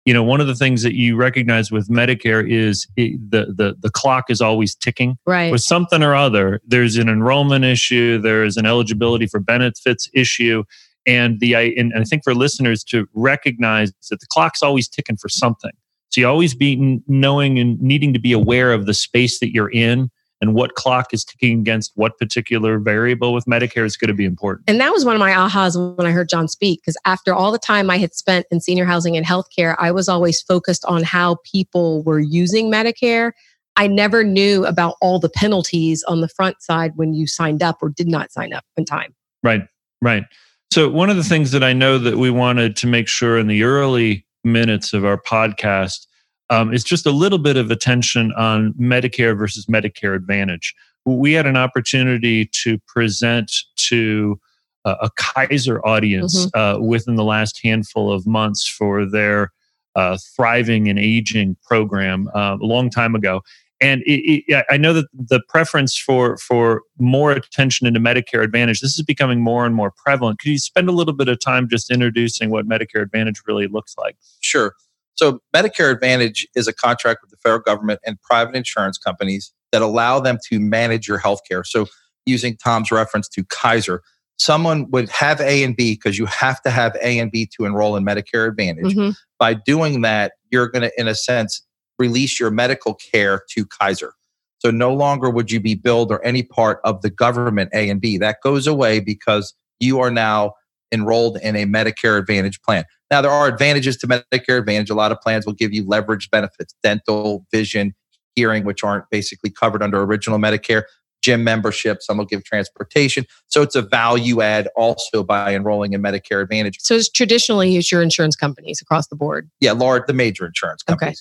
you 0.05 0.13
know 0.13 0.23
one 0.23 0.41
of 0.41 0.47
the 0.47 0.55
things 0.55 0.81
that 0.83 0.95
you 0.95 1.15
recognize 1.15 1.71
with 1.71 1.87
Medicare 1.89 2.49
is 2.49 2.87
it, 2.97 3.19
the 3.31 3.53
the 3.55 3.75
the 3.79 3.89
clock 3.89 4.29
is 4.29 4.41
always 4.41 4.75
ticking 4.75 5.17
Right. 5.25 5.51
with 5.51 5.61
something 5.61 6.03
or 6.03 6.13
other. 6.15 6.61
There's 6.65 6.97
an 6.97 7.07
enrollment 7.09 7.63
issue. 7.65 8.17
There 8.17 8.43
is 8.43 8.57
an 8.57 8.65
eligibility 8.65 9.27
for 9.27 9.39
benefits 9.39 10.09
issue, 10.13 10.63
and 11.05 11.39
the 11.39 11.55
I 11.55 11.61
and 11.77 11.93
I 11.97 12.03
think 12.03 12.23
for 12.23 12.33
listeners 12.35 12.83
to 12.85 13.07
recognize 13.13 13.91
that 14.09 14.19
the 14.19 14.27
clock's 14.29 14.61
always 14.61 14.87
ticking 14.89 15.15
for 15.17 15.29
something. 15.29 15.71
So 16.13 16.21
you 16.21 16.27
always 16.27 16.53
be 16.53 17.01
knowing 17.07 17.57
and 17.57 17.81
needing 17.81 18.13
to 18.13 18.19
be 18.19 18.33
aware 18.33 18.71
of 18.71 18.85
the 18.85 18.93
space 18.93 19.39
that 19.39 19.51
you're 19.51 19.71
in 19.71 20.11
and 20.41 20.53
what 20.53 20.75
clock 20.75 21.11
is 21.11 21.25
ticking 21.25 21.61
against 21.61 21.91
what 21.95 22.19
particular 22.19 22.77
variable 22.77 23.33
with 23.33 23.45
Medicare 23.45 23.83
is 23.83 23.97
going 23.97 24.09
to 24.09 24.13
be 24.13 24.25
important. 24.25 24.69
And 24.69 24.79
that 24.79 24.91
was 24.91 25.05
one 25.05 25.15
of 25.15 25.19
my 25.19 25.31
ahas 25.31 25.97
when 25.97 26.05
I 26.05 26.11
heard 26.11 26.29
John 26.29 26.47
speak, 26.47 26.81
because 26.81 26.95
after 27.05 27.33
all 27.33 27.51
the 27.51 27.57
time 27.57 27.89
I 27.89 27.97
had 27.97 28.13
spent 28.13 28.45
in 28.51 28.61
senior 28.61 28.85
housing 28.85 29.17
and 29.17 29.25
healthcare, 29.25 29.75
I 29.79 29.89
was 29.89 30.07
always 30.07 30.39
focused 30.39 30.85
on 30.85 31.01
how 31.01 31.37
people 31.51 32.03
were 32.03 32.19
using 32.19 32.71
Medicare. 32.71 33.31
I 33.75 33.87
never 33.87 34.23
knew 34.23 34.67
about 34.67 34.97
all 35.01 35.17
the 35.17 35.29
penalties 35.29 36.03
on 36.07 36.21
the 36.21 36.29
front 36.29 36.61
side 36.61 36.91
when 36.95 37.15
you 37.15 37.25
signed 37.25 37.63
up 37.63 37.79
or 37.81 37.89
did 37.89 38.07
not 38.07 38.31
sign 38.31 38.53
up 38.53 38.65
in 38.77 38.85
time. 38.85 39.15
Right, 39.41 39.63
right. 39.99 40.25
So 40.71 40.89
one 40.89 41.09
of 41.09 41.15
the 41.15 41.23
things 41.23 41.49
that 41.53 41.63
I 41.63 41.73
know 41.73 41.97
that 41.97 42.17
we 42.17 42.29
wanted 42.29 42.75
to 42.77 42.87
make 42.87 43.07
sure 43.07 43.39
in 43.39 43.47
the 43.47 43.63
early 43.63 44.27
minutes 44.43 44.93
of 44.93 45.05
our 45.05 45.17
podcast 45.17 46.07
um, 46.49 46.73
is 46.73 46.83
just 46.83 47.05
a 47.05 47.11
little 47.11 47.37
bit 47.37 47.57
of 47.57 47.71
attention 47.71 48.31
on 48.33 48.73
Medicare 48.73 49.37
versus 49.37 49.65
Medicare 49.65 50.15
Advantage. 50.15 50.73
We 51.05 51.33
had 51.33 51.47
an 51.47 51.57
opportunity 51.57 52.45
to 52.63 52.79
present 52.87 53.51
to 53.77 54.39
uh, 54.85 54.95
a 55.01 55.09
Kaiser 55.15 55.85
audience 55.85 56.47
uh, 56.53 56.77
within 56.79 57.15
the 57.15 57.23
last 57.23 57.59
handful 57.63 58.11
of 58.11 58.27
months 58.27 58.67
for 58.67 59.05
their 59.05 59.51
uh, 59.95 60.17
Thriving 60.35 60.89
and 60.89 60.99
Aging 60.99 61.55
program 61.63 62.29
uh, 62.33 62.57
a 62.59 62.65
long 62.65 62.89
time 62.89 63.15
ago 63.15 63.41
and 63.83 64.01
it, 64.03 64.45
it, 64.47 64.65
I 64.69 64.77
know 64.77 64.93
that 64.93 65.07
the 65.13 65.41
preference 65.49 65.97
for 65.97 66.37
for 66.37 66.83
more 66.97 67.31
attention 67.31 67.85
into 67.85 67.99
Medicare 67.99 68.43
Advantage 68.43 68.79
this 68.79 68.97
is 68.97 69.03
becoming 69.03 69.41
more 69.41 69.65
and 69.65 69.75
more 69.75 69.91
prevalent. 69.91 70.39
Could 70.39 70.49
you 70.49 70.57
spend 70.57 70.87
a 70.87 70.93
little 70.93 71.13
bit 71.13 71.27
of 71.27 71.39
time 71.39 71.67
just 71.67 71.91
introducing 71.91 72.49
what 72.49 72.67
Medicare 72.67 73.01
Advantage 73.01 73.41
really 73.45 73.67
looks 73.67 73.95
like? 73.97 74.15
Sure. 74.39 74.73
So 75.15 75.41
Medicare 75.53 75.91
Advantage 75.91 76.47
is 76.55 76.67
a 76.67 76.73
contract 76.73 77.19
with 77.21 77.29
the 77.31 77.37
federal 77.37 77.61
government 77.61 77.99
and 78.05 78.19
private 78.21 78.55
insurance 78.55 78.97
companies 78.97 79.53
that 79.71 79.81
allow 79.81 80.19
them 80.19 80.37
to 80.49 80.59
manage 80.59 81.07
your 81.07 81.17
health 81.17 81.41
care. 81.47 81.63
So 81.63 81.87
using 82.25 82.55
Tom's 82.57 82.89
reference 82.91 83.27
to 83.29 83.43
Kaiser, 83.43 84.01
someone 84.37 84.89
would 84.91 85.09
have 85.09 85.41
A 85.41 85.63
and 85.63 85.75
B 85.75 85.93
because 85.93 86.17
you 86.17 86.25
have 86.25 86.61
to 86.63 86.69
have 86.69 86.95
A 87.01 87.19
and 87.19 87.31
B 87.31 87.47
to 87.57 87.65
enroll 87.65 87.95
in 87.95 88.05
Medicare 88.05 88.47
Advantage. 88.47 88.95
Mhm. 88.95 89.15
By 89.37 89.55
doing 89.55 90.01
that, 90.01 90.33
you're 90.51 90.67
going 90.69 90.83
to, 90.83 90.91
in 90.99 91.07
a 91.07 91.15
sense, 91.15 91.61
release 91.99 92.39
your 92.39 92.51
medical 92.51 92.93
care 92.93 93.43
to 93.49 93.65
Kaiser. 93.65 94.13
So 94.59 94.71
no 94.71 94.93
longer 94.93 95.29
would 95.29 95.51
you 95.51 95.59
be 95.59 95.75
billed 95.75 96.11
or 96.11 96.23
any 96.25 96.43
part 96.43 96.79
of 96.83 97.01
the 97.01 97.09
government 97.09 97.69
A 97.73 97.89
and 97.89 97.99
B. 97.99 98.17
That 98.17 98.37
goes 98.41 98.65
away 98.65 98.99
because 98.99 99.53
you 99.79 99.99
are 99.99 100.11
now 100.11 100.53
enrolled 100.91 101.37
in 101.41 101.55
a 101.55 101.65
Medicare 101.65 102.17
Advantage 102.17 102.61
plan. 102.61 102.85
Now, 103.11 103.21
there 103.21 103.31
are 103.31 103.47
advantages 103.47 103.97
to 103.97 104.07
Medicare 104.07 104.59
Advantage. 104.59 104.89
A 104.89 104.95
lot 104.95 105.11
of 105.11 105.19
plans 105.19 105.45
will 105.45 105.53
give 105.53 105.73
you 105.73 105.85
leverage 105.85 106.29
benefits, 106.31 106.73
dental, 106.81 107.45
vision, 107.51 107.93
hearing, 108.35 108.63
which 108.63 108.83
aren't 108.83 109.09
basically 109.09 109.49
covered 109.49 109.83
under 109.83 110.01
original 110.01 110.39
Medicare, 110.39 110.83
gym 111.21 111.43
membership, 111.43 112.01
some 112.01 112.17
will 112.17 112.25
give 112.25 112.43
transportation. 112.43 113.25
So 113.47 113.61
it's 113.61 113.75
a 113.75 113.81
value 113.81 114.41
add 114.41 114.67
also 114.75 115.23
by 115.23 115.55
enrolling 115.55 115.93
in 115.93 116.01
Medicare 116.01 116.41
Advantage. 116.43 116.77
So 116.81 116.95
it's 116.95 117.09
traditionally 117.09 117.77
it's 117.77 117.91
your 117.91 118.01
insurance 118.01 118.35
companies 118.35 118.81
across 118.81 119.07
the 119.07 119.15
board. 119.15 119.49
Yeah, 119.59 119.71
large, 119.71 120.03
the 120.05 120.13
major 120.13 120.45
insurance 120.45 120.83
Okay. 120.89 121.13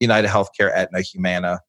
Companies. 0.00 0.24
United 0.24 0.28
Healthcare, 0.28 0.72
Aetna, 0.74 1.00
Humana, 1.00 1.60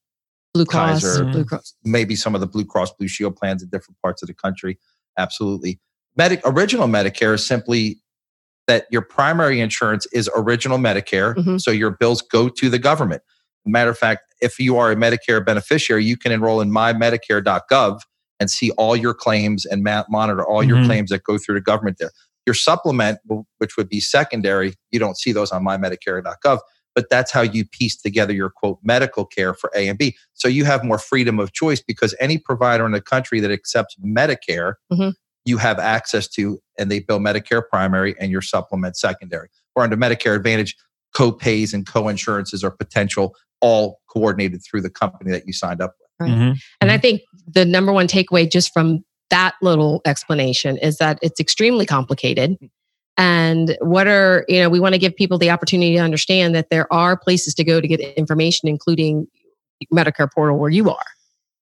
Blue 0.54 0.66
Cross, 0.66 1.02
Kaiser. 1.04 1.24
Blue 1.26 1.46
Cross. 1.46 1.76
maybe 1.84 2.16
some 2.16 2.36
of 2.36 2.42
the 2.42 2.48
Blue 2.48 2.66
Cross 2.66 2.94
Blue 2.94 3.08
Shield 3.08 3.36
plans 3.36 3.62
in 3.64 3.70
different 3.70 3.98
parts 4.02 4.22
of 4.22 4.28
the 4.28 4.34
country. 4.34 4.80
Absolutely. 5.18 5.80
Medi- 6.18 6.40
original 6.46 6.88
Medicare 6.88 7.34
is 7.36 7.46
simply 7.46 8.02
that 8.68 8.86
your 8.92 9.02
primary 9.02 9.60
insurance 9.62 10.06
is 10.14 10.30
original 10.36 10.78
Medicare. 10.78 11.36
Mhm. 11.36 11.62
So 11.62 11.72
your 11.72 11.92
bills 11.92 12.22
go 12.22 12.50
to 12.50 12.70
the 12.70 12.80
government. 12.80 13.22
Matter 13.66 13.90
of 13.92 13.98
fact, 13.98 14.22
if 14.42 14.58
you 14.60 14.78
are 14.78 14.92
a 14.92 14.96
Medicare 14.96 15.44
beneficiary, 15.46 16.04
you 16.06 16.18
can 16.18 16.32
enroll 16.32 16.62
in 16.62 16.72
mymedicare.gov 16.72 18.00
and 18.40 18.50
see 18.50 18.72
all 18.72 18.96
your 18.96 19.14
claims 19.14 19.66
and 19.66 19.84
ma- 19.84 20.06
monitor 20.10 20.44
all 20.48 20.64
your 20.64 20.78
Mhm. 20.78 20.86
claims 20.86 21.10
that 21.10 21.24
go 21.24 21.38
through 21.38 21.56
the 21.56 21.62
government 21.62 21.98
there. 22.00 22.12
Your 22.46 22.54
supplement, 22.54 23.20
which 23.58 23.76
would 23.78 23.90
be 23.90 24.00
secondary, 24.00 24.76
you 24.92 25.00
don't 25.00 25.18
see 25.18 25.32
those 25.32 25.52
on 25.52 25.64
mymedicare.gov, 25.64 26.60
but 27.00 27.10
that's 27.10 27.32
how 27.32 27.40
you 27.40 27.64
piece 27.64 27.96
together 27.96 28.34
your 28.34 28.50
quote 28.50 28.78
medical 28.84 29.24
care 29.24 29.54
for 29.54 29.72
A 29.74 29.88
and 29.88 29.98
B. 29.98 30.18
So 30.34 30.50
you 30.50 30.66
have 30.66 30.84
more 30.84 30.98
freedom 30.98 31.40
of 31.40 31.54
choice 31.54 31.82
because 31.82 32.14
any 32.20 32.38
provider 32.38 32.86
in 32.86 32.92
the 32.92 33.00
country 33.00 33.40
that 33.40 33.52
accepts 33.52 33.96
Medicare 34.06 34.74
Mhm. 34.92 35.14
you 35.46 35.58
have 35.60 35.80
access 35.80 36.28
to, 36.28 36.60
and 36.78 36.92
they 36.92 37.00
bill 37.00 37.20
Medicare 37.20 37.62
primary 37.70 38.16
and 38.20 38.34
your 38.34 38.42
supplement 38.42 38.98
secondary. 38.98 39.48
Or 39.76 39.84
under 39.84 39.96
Medicare 39.96 40.36
Advantage, 40.36 40.76
co-pays 41.16 41.74
and 41.74 41.88
co-insurances 41.88 42.66
are 42.66 42.72
potential, 42.72 43.34
all 43.62 44.02
coordinated 44.10 44.62
through 44.62 44.82
the 44.82 44.90
company 44.90 45.32
that 45.32 45.48
you 45.48 45.54
signed 45.54 45.82
up 45.82 45.96
with. 46.02 46.10
Right. 46.20 46.38
Mm-hmm. 46.38 46.58
And 46.82 46.92
I 46.92 46.98
think 46.98 47.22
the 47.48 47.64
number 47.64 47.94
one 47.94 48.10
takeaway 48.10 48.52
just 48.52 48.74
from 48.74 49.06
that 49.30 49.56
little 49.62 50.02
explanation 50.06 50.76
is 50.76 50.98
that 50.98 51.18
it's 51.22 51.40
extremely 51.40 51.86
complicated. 51.86 52.58
And 53.18 53.78
what 53.82 54.08
are, 54.08 54.46
you 54.48 54.62
know, 54.62 54.70
we 54.70 54.80
want 54.80 54.94
to 54.94 55.00
give 55.00 55.16
people 55.16 55.38
the 55.38 55.50
opportunity 55.50 55.96
to 55.96 56.00
understand 56.00 56.56
that 56.56 56.70
there 56.70 56.92
are 56.94 57.18
places 57.18 57.54
to 57.56 57.64
go 57.64 57.82
to 57.82 57.88
get 57.88 58.00
information, 58.00 58.70
including 58.70 59.28
Medicare 59.94 60.32
portal 60.32 60.58
where 60.58 60.70
you 60.70 60.90
are. 60.90 61.06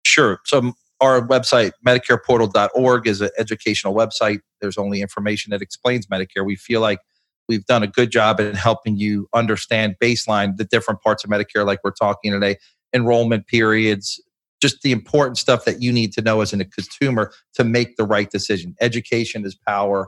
Sure. 0.06 0.40
So 0.46 0.74
our 1.02 1.26
website, 1.28 1.72
medicareportal.org, 1.86 3.08
is 3.08 3.22
an 3.22 3.30
educational 3.38 3.94
website. 3.94 4.40
There's 4.62 4.78
only 4.78 5.02
information 5.02 5.52
that 5.52 5.62
explains 5.62 6.08
Medicare. 6.08 6.46
We 6.46 6.56
feel 6.56 6.82
like 6.82 7.00
we've 7.48 7.66
done 7.66 7.84
a 7.84 7.88
good 7.88 8.12
job 8.12 8.40
in 8.40 8.56
helping 8.56 8.98
you 8.98 9.28
understand 9.34 9.96
baseline 10.02 10.58
the 10.58 10.66
different 10.66 11.02
parts 11.02 11.24
of 11.24 11.30
Medicare, 11.30 11.66
like 11.66 11.80
we're 11.84 11.92
talking 11.92 12.32
today, 12.32 12.58
enrollment 12.94 13.48
periods, 13.48 14.22
just 14.62 14.82
the 14.82 14.92
important 14.92 15.38
stuff 15.38 15.66
that 15.66 15.82
you 15.82 15.92
need 15.92 16.14
to 16.14 16.22
know 16.22 16.42
as 16.42 16.54
a 16.54 16.66
consumer 16.66 17.32
to 17.54 17.64
make 17.64 17.96
the 17.96 18.04
right 18.04 18.30
decision. 18.30 18.76
Education 18.82 19.46
is 19.46 19.56
power, 19.56 20.08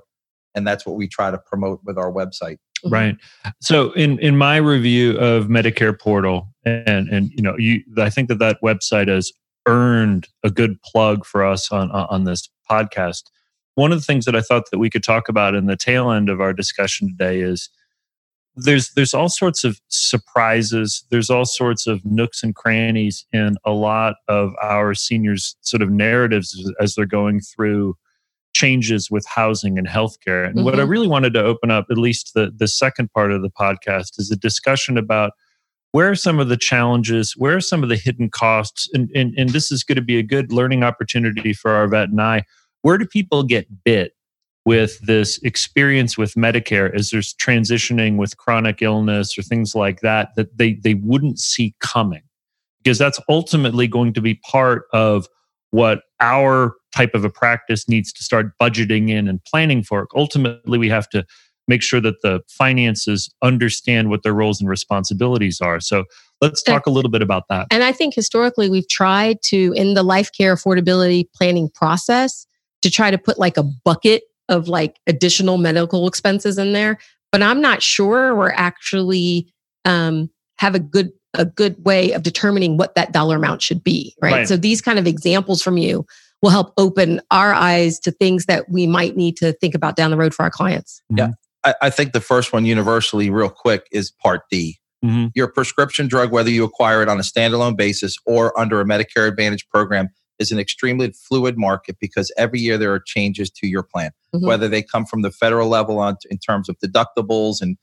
and 0.56 0.68
that's 0.68 0.86
what 0.86 0.96
we 0.96 1.08
try 1.08 1.32
to 1.32 1.38
promote 1.38 1.82
with 1.84 1.98
our 1.98 2.12
website. 2.12 2.58
Mm-hmm. 2.86 2.94
Right. 2.94 3.18
So 3.62 3.92
in 3.94 4.20
in 4.20 4.38
my 4.38 4.58
review 4.58 5.18
of 5.18 5.48
Medicare 5.48 5.98
portal 5.98 6.48
and 6.66 7.10
and 7.10 7.32
you 7.32 7.42
know 7.42 7.56
you 7.58 7.84
I 7.98 8.10
think 8.10 8.30
that 8.30 8.40
that 8.40 8.58
website 8.64 9.08
has 9.08 9.32
earned 9.68 10.28
a 10.44 10.50
good 10.50 10.82
plug 10.82 11.26
for 11.26 11.44
us 11.44 11.72
on 11.72 11.92
on 11.92 12.24
this 12.24 12.50
podcast. 12.70 13.24
One 13.76 13.92
of 13.92 14.00
the 14.00 14.06
things 14.06 14.26
that 14.26 14.36
I 14.36 14.42
thought 14.42 14.72
that 14.72 14.80
we 14.80 14.90
could 14.90 15.04
talk 15.04 15.30
about 15.30 15.56
in 15.56 15.66
the 15.66 15.78
tail 15.78 16.12
end 16.12 16.30
of 16.30 16.42
our 16.42 16.54
discussion 16.54 17.08
today 17.08 17.42
is 17.42 17.70
there's 18.56 18.92
there's 18.94 19.14
all 19.14 19.30
sorts 19.30 19.64
of 19.64 19.80
surprises 19.88 21.06
there's 21.12 21.30
all 21.30 21.46
sorts 21.46 21.88
of 21.88 22.04
nooks 22.06 22.44
and 22.44 22.56
crannies 22.56 23.26
in 23.32 23.56
a 23.64 23.72
lot 23.72 24.16
of 24.28 24.54
our 24.62 24.94
seniors 24.94 25.56
sort 25.62 25.82
of 25.82 25.90
narratives 25.90 26.72
as 26.80 26.96
they're 26.96 27.06
going 27.06 27.40
through 27.40 27.96
changes 28.60 29.10
with 29.10 29.26
housing 29.26 29.78
and 29.78 29.88
healthcare 29.88 30.46
and 30.46 30.56
mm-hmm. 30.56 30.66
what 30.66 30.76
i 30.76 30.80
mm-hmm. 30.80 30.92
really 30.92 31.08
wanted 31.08 31.34
to 31.34 31.42
open 31.42 31.72
up 31.72 31.86
at 31.90 31.98
least 31.98 32.34
the 32.34 32.52
the 32.58 32.68
second 32.68 33.12
part 33.14 33.32
of 33.32 33.42
the 33.42 33.50
podcast 33.50 34.20
is 34.20 34.30
a 34.32 34.36
discussion 34.36 34.98
about 34.98 35.32
where 35.92 36.12
are 36.12 36.16
some 36.16 36.40
of 36.40 36.50
the 36.50 36.58
challenges 36.58 37.36
where 37.38 37.56
are 37.56 37.62
some 37.62 37.84
of 37.84 37.90
the 37.90 37.96
hidden 37.96 38.30
costs 38.30 38.90
and, 38.94 39.10
and, 39.16 39.34
and 39.38 39.52
this 39.52 39.72
is 39.72 39.84
going 39.84 39.96
to 39.96 40.02
be 40.02 40.18
a 40.18 40.24
good 40.24 40.52
learning 40.52 40.84
opportunity 40.84 41.54
for 41.54 41.72
Arvette 41.72 42.12
and 42.12 42.22
i 42.22 42.44
where 42.82 42.98
do 42.98 43.06
people 43.06 43.44
get 43.44 43.84
bit 43.86 44.14
with 44.66 45.00
this 45.00 45.42
experience 45.42 46.18
with 46.18 46.34
Medicare 46.34 46.94
as 46.94 47.10
there's 47.10 47.34
transitioning 47.34 48.18
with 48.18 48.38
chronic 48.38 48.82
illness 48.82 49.38
or 49.38 49.42
things 49.42 49.74
like 49.74 50.02
that 50.02 50.36
that 50.36 50.58
they 50.58 50.74
they 50.74 50.96
wouldn't 50.96 51.40
see 51.40 51.74
coming 51.80 52.24
because 52.84 52.98
that's 52.98 53.20
ultimately 53.30 53.88
going 53.88 54.14
to 54.14 54.22
be 54.22 54.36
part 54.36 54.84
of 54.92 55.28
what 55.72 56.02
our 56.20 56.76
type 56.96 57.14
of 57.14 57.24
a 57.24 57.30
practice 57.30 57.88
needs 57.88 58.12
to 58.14 58.24
start 58.24 58.52
budgeting 58.62 59.10
in 59.10 59.28
and 59.28 59.44
planning 59.46 59.84
for. 59.84 60.08
Ultimately 60.16 60.78
we 60.78 60.90
have 60.90 61.08
to 61.10 61.26
make 61.68 61.84
sure 61.84 62.02
that 62.02 62.22
the 62.24 62.42
finances 62.50 63.30
understand 63.44 64.10
what 64.10 64.24
their 64.24 64.34
roles 64.34 64.60
and 64.60 64.70
responsibilities 64.70 65.62
are. 65.62 65.80
So 65.80 66.06
let's 66.42 66.64
talk 66.64 66.88
a 66.88 66.90
little 66.90 67.12
bit 67.12 67.22
about 67.22 67.44
that. 67.50 67.68
And 67.70 67.84
i 67.84 67.92
think 67.92 68.16
historically 68.16 68.70
we've 68.70 68.90
tried 68.90 69.42
to 69.44 69.74
in 69.76 69.94
the 69.94 70.04
life 70.04 70.32
care 70.36 70.56
affordability 70.56 71.26
planning 71.36 71.70
process 71.70 72.48
to 72.82 72.90
try 72.90 73.12
to 73.12 73.18
put 73.18 73.38
like 73.38 73.58
a 73.58 73.64
bucket 73.64 74.24
of 74.48 74.68
like 74.68 74.98
additional 75.06 75.58
medical 75.58 76.08
expenses 76.08 76.58
in 76.58 76.74
there, 76.74 76.98
but 77.32 77.44
I'm 77.44 77.62
not 77.62 77.84
sure 77.84 78.36
we're 78.36 78.52
actually 78.52 79.54
um, 79.86 80.30
have 80.58 80.76
a 80.76 80.80
good 80.80 81.12
a 81.34 81.46
good 81.46 81.84
way 81.84 82.12
of 82.12 82.24
determining 82.24 82.78
what 82.78 82.96
that 82.96 83.12
dollar 83.12 83.36
amount 83.36 83.62
should 83.62 83.84
be. 83.84 84.16
Right? 84.22 84.34
right. 84.34 84.48
So 84.48 84.58
these 84.58 84.82
kind 84.82 85.00
of 85.00 85.08
examples 85.08 85.62
from 85.62 85.78
you 85.78 86.06
will 86.42 86.50
help 86.50 86.74
open 86.78 87.22
our 87.32 87.54
eyes 87.54 88.00
to 88.00 88.12
things 88.12 88.46
that 88.46 88.70
we 88.70 88.88
might 88.88 89.16
need 89.16 89.38
to 89.38 89.54
think 89.54 89.76
about 89.76 89.96
down 89.96 90.12
the 90.12 90.18
road 90.18 90.34
for 90.34 90.44
our 90.44 90.50
clients. 90.50 91.02
Yeah. 91.10 91.26
Mm-hmm. 91.26 91.34
I, 91.66 91.76
I 91.82 91.90
think 91.90 92.14
the 92.14 92.22
first 92.22 92.54
one 92.54 92.66
universally, 92.66 93.30
real 93.30 93.50
quick, 93.50 93.88
is 93.92 94.12
Part 94.12 94.44
D. 94.50 94.80
Mm-hmm. 95.04 95.28
Your 95.36 95.48
prescription 95.48 96.08
drug, 96.08 96.32
whether 96.32 96.50
you 96.50 96.64
acquire 96.64 97.02
it 97.02 97.10
on 97.10 97.20
a 97.20 97.24
standalone 97.24 97.78
basis 97.78 98.18
or 98.26 98.58
under 98.60 98.82
a 98.82 98.86
Medicare 98.86 99.28
Advantage 99.28 99.68
program, 99.70 100.10
is 100.40 100.52
an 100.52 100.60
extremely 100.60 101.12
fluid 101.12 101.58
market 101.58 101.98
because 102.00 102.32
every 102.38 102.60
year 102.60 102.78
there 102.78 102.94
are 102.94 103.00
changes 103.00 103.50
to 103.50 103.68
your 103.68 103.84
plan, 103.84 104.12
mm-hmm. 104.34 104.46
whether 104.46 104.68
they 104.68 104.82
come 104.82 105.06
from 105.06 105.22
the 105.22 105.32
federal 105.32 105.68
level 105.68 106.00
on 106.00 106.16
in 106.30 106.38
terms 106.38 106.70
of 106.70 106.78
deductibles 106.80 107.62
and 107.62 107.78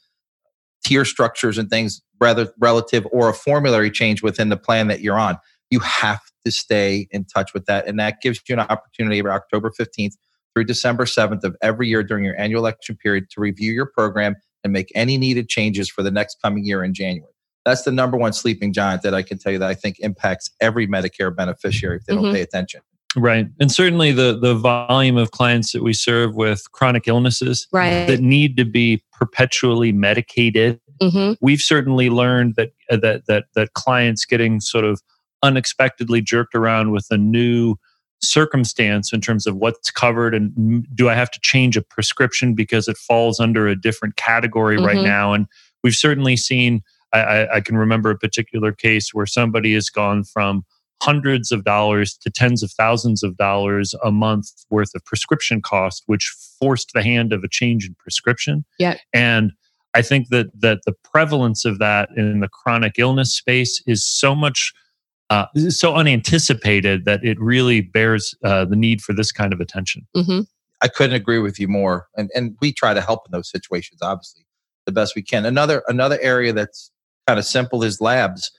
tier 0.84 1.04
structures 1.04 1.58
and 1.58 1.68
things 1.68 2.00
rather 2.20 2.52
relative 2.58 3.06
or 3.12 3.28
a 3.28 3.34
formulary 3.34 3.90
change 3.90 4.22
within 4.22 4.48
the 4.48 4.56
plan 4.56 4.88
that 4.88 5.00
you're 5.00 5.18
on. 5.18 5.38
You 5.70 5.80
have 5.80 6.20
to 6.44 6.50
stay 6.50 7.08
in 7.10 7.24
touch 7.24 7.52
with 7.52 7.66
that. 7.66 7.86
And 7.86 7.98
that 7.98 8.20
gives 8.20 8.40
you 8.48 8.54
an 8.54 8.60
opportunity 8.60 9.18
about 9.18 9.32
October 9.32 9.70
15th 9.70 10.14
through 10.54 10.64
December 10.64 11.04
7th 11.04 11.44
of 11.44 11.56
every 11.60 11.88
year 11.88 12.02
during 12.02 12.24
your 12.24 12.38
annual 12.40 12.60
election 12.60 12.96
period 12.96 13.28
to 13.30 13.40
review 13.40 13.72
your 13.72 13.86
program 13.86 14.36
and 14.64 14.72
make 14.72 14.90
any 14.94 15.18
needed 15.18 15.48
changes 15.48 15.88
for 15.90 16.02
the 16.02 16.10
next 16.10 16.38
coming 16.42 16.64
year 16.64 16.82
in 16.82 16.94
January 16.94 17.32
that's 17.66 17.82
the 17.82 17.90
number 17.90 18.16
one 18.16 18.32
sleeping 18.32 18.72
giant 18.72 19.02
that 19.02 19.12
I 19.12 19.22
can 19.22 19.38
tell 19.38 19.52
you 19.52 19.58
that 19.58 19.68
I 19.68 19.74
think 19.74 19.98
impacts 19.98 20.50
every 20.60 20.86
Medicare 20.86 21.34
beneficiary 21.34 21.96
if 21.96 22.04
they 22.04 22.14
mm-hmm. 22.14 22.22
don't 22.22 22.34
pay 22.34 22.40
attention. 22.40 22.80
Right. 23.16 23.48
And 23.58 23.72
certainly 23.72 24.12
the 24.12 24.38
the 24.38 24.54
volume 24.54 25.16
of 25.16 25.30
clients 25.32 25.72
that 25.72 25.82
we 25.82 25.92
serve 25.92 26.34
with 26.36 26.70
chronic 26.72 27.08
illnesses 27.08 27.66
right. 27.72 28.06
that 28.06 28.20
need 28.20 28.56
to 28.58 28.64
be 28.64 29.02
perpetually 29.12 29.90
medicated. 29.90 30.80
Mm-hmm. 31.00 31.34
We've 31.40 31.60
certainly 31.60 32.10
learned 32.10 32.54
that 32.56 32.72
uh, 32.90 32.96
that 32.98 33.26
that 33.26 33.44
that 33.54 33.74
clients 33.74 34.24
getting 34.24 34.60
sort 34.60 34.84
of 34.84 35.00
unexpectedly 35.42 36.20
jerked 36.20 36.54
around 36.54 36.92
with 36.92 37.06
a 37.10 37.18
new 37.18 37.76
circumstance 38.22 39.12
in 39.12 39.20
terms 39.20 39.46
of 39.46 39.56
what's 39.56 39.90
covered 39.90 40.34
and 40.34 40.86
do 40.94 41.10
I 41.10 41.14
have 41.14 41.30
to 41.32 41.40
change 41.40 41.76
a 41.76 41.82
prescription 41.82 42.54
because 42.54 42.88
it 42.88 42.96
falls 42.96 43.38
under 43.38 43.68
a 43.68 43.78
different 43.78 44.16
category 44.16 44.76
mm-hmm. 44.76 44.86
right 44.86 45.02
now 45.02 45.34
and 45.34 45.46
we've 45.84 45.94
certainly 45.94 46.34
seen 46.34 46.82
I, 47.12 47.46
I 47.56 47.60
can 47.60 47.76
remember 47.76 48.10
a 48.10 48.18
particular 48.18 48.72
case 48.72 49.12
where 49.12 49.26
somebody 49.26 49.74
has 49.74 49.90
gone 49.90 50.24
from 50.24 50.64
hundreds 51.02 51.52
of 51.52 51.64
dollars 51.64 52.16
to 52.16 52.30
tens 52.30 52.62
of 52.62 52.72
thousands 52.72 53.22
of 53.22 53.36
dollars 53.36 53.94
a 54.02 54.10
month 54.10 54.50
worth 54.70 54.94
of 54.94 55.04
prescription 55.04 55.60
cost, 55.60 56.02
which 56.06 56.34
forced 56.58 56.90
the 56.94 57.02
hand 57.02 57.32
of 57.32 57.44
a 57.44 57.48
change 57.48 57.86
in 57.86 57.94
prescription. 57.98 58.64
Yeah. 58.78 58.96
And 59.12 59.52
I 59.96 60.02
think 60.02 60.28
that 60.28 60.48
that 60.60 60.80
the 60.84 60.92
prevalence 60.92 61.64
of 61.64 61.78
that 61.78 62.10
in 62.16 62.40
the 62.40 62.48
chronic 62.48 62.98
illness 62.98 63.34
space 63.34 63.82
is 63.86 64.04
so 64.04 64.34
much 64.34 64.74
uh, 65.30 65.46
so 65.70 65.94
unanticipated 65.94 67.06
that 67.06 67.24
it 67.24 67.40
really 67.40 67.80
bears 67.80 68.34
uh, 68.44 68.66
the 68.66 68.76
need 68.76 69.00
for 69.00 69.14
this 69.14 69.32
kind 69.32 69.54
of 69.54 69.60
attention. 69.60 70.06
Mm-hmm. 70.14 70.40
I 70.82 70.88
couldn't 70.88 71.16
agree 71.16 71.38
with 71.38 71.58
you 71.58 71.66
more, 71.66 72.08
and 72.14 72.30
and 72.34 72.56
we 72.60 72.74
try 72.74 72.92
to 72.92 73.00
help 73.00 73.22
in 73.26 73.32
those 73.32 73.50
situations, 73.50 74.02
obviously, 74.02 74.44
the 74.84 74.92
best 74.92 75.16
we 75.16 75.22
can. 75.22 75.46
Another 75.46 75.82
another 75.88 76.18
area 76.20 76.52
that's 76.52 76.90
kind 77.26 77.38
of 77.38 77.46
simple 77.46 77.82
is 77.82 77.98
labs. 77.98 78.50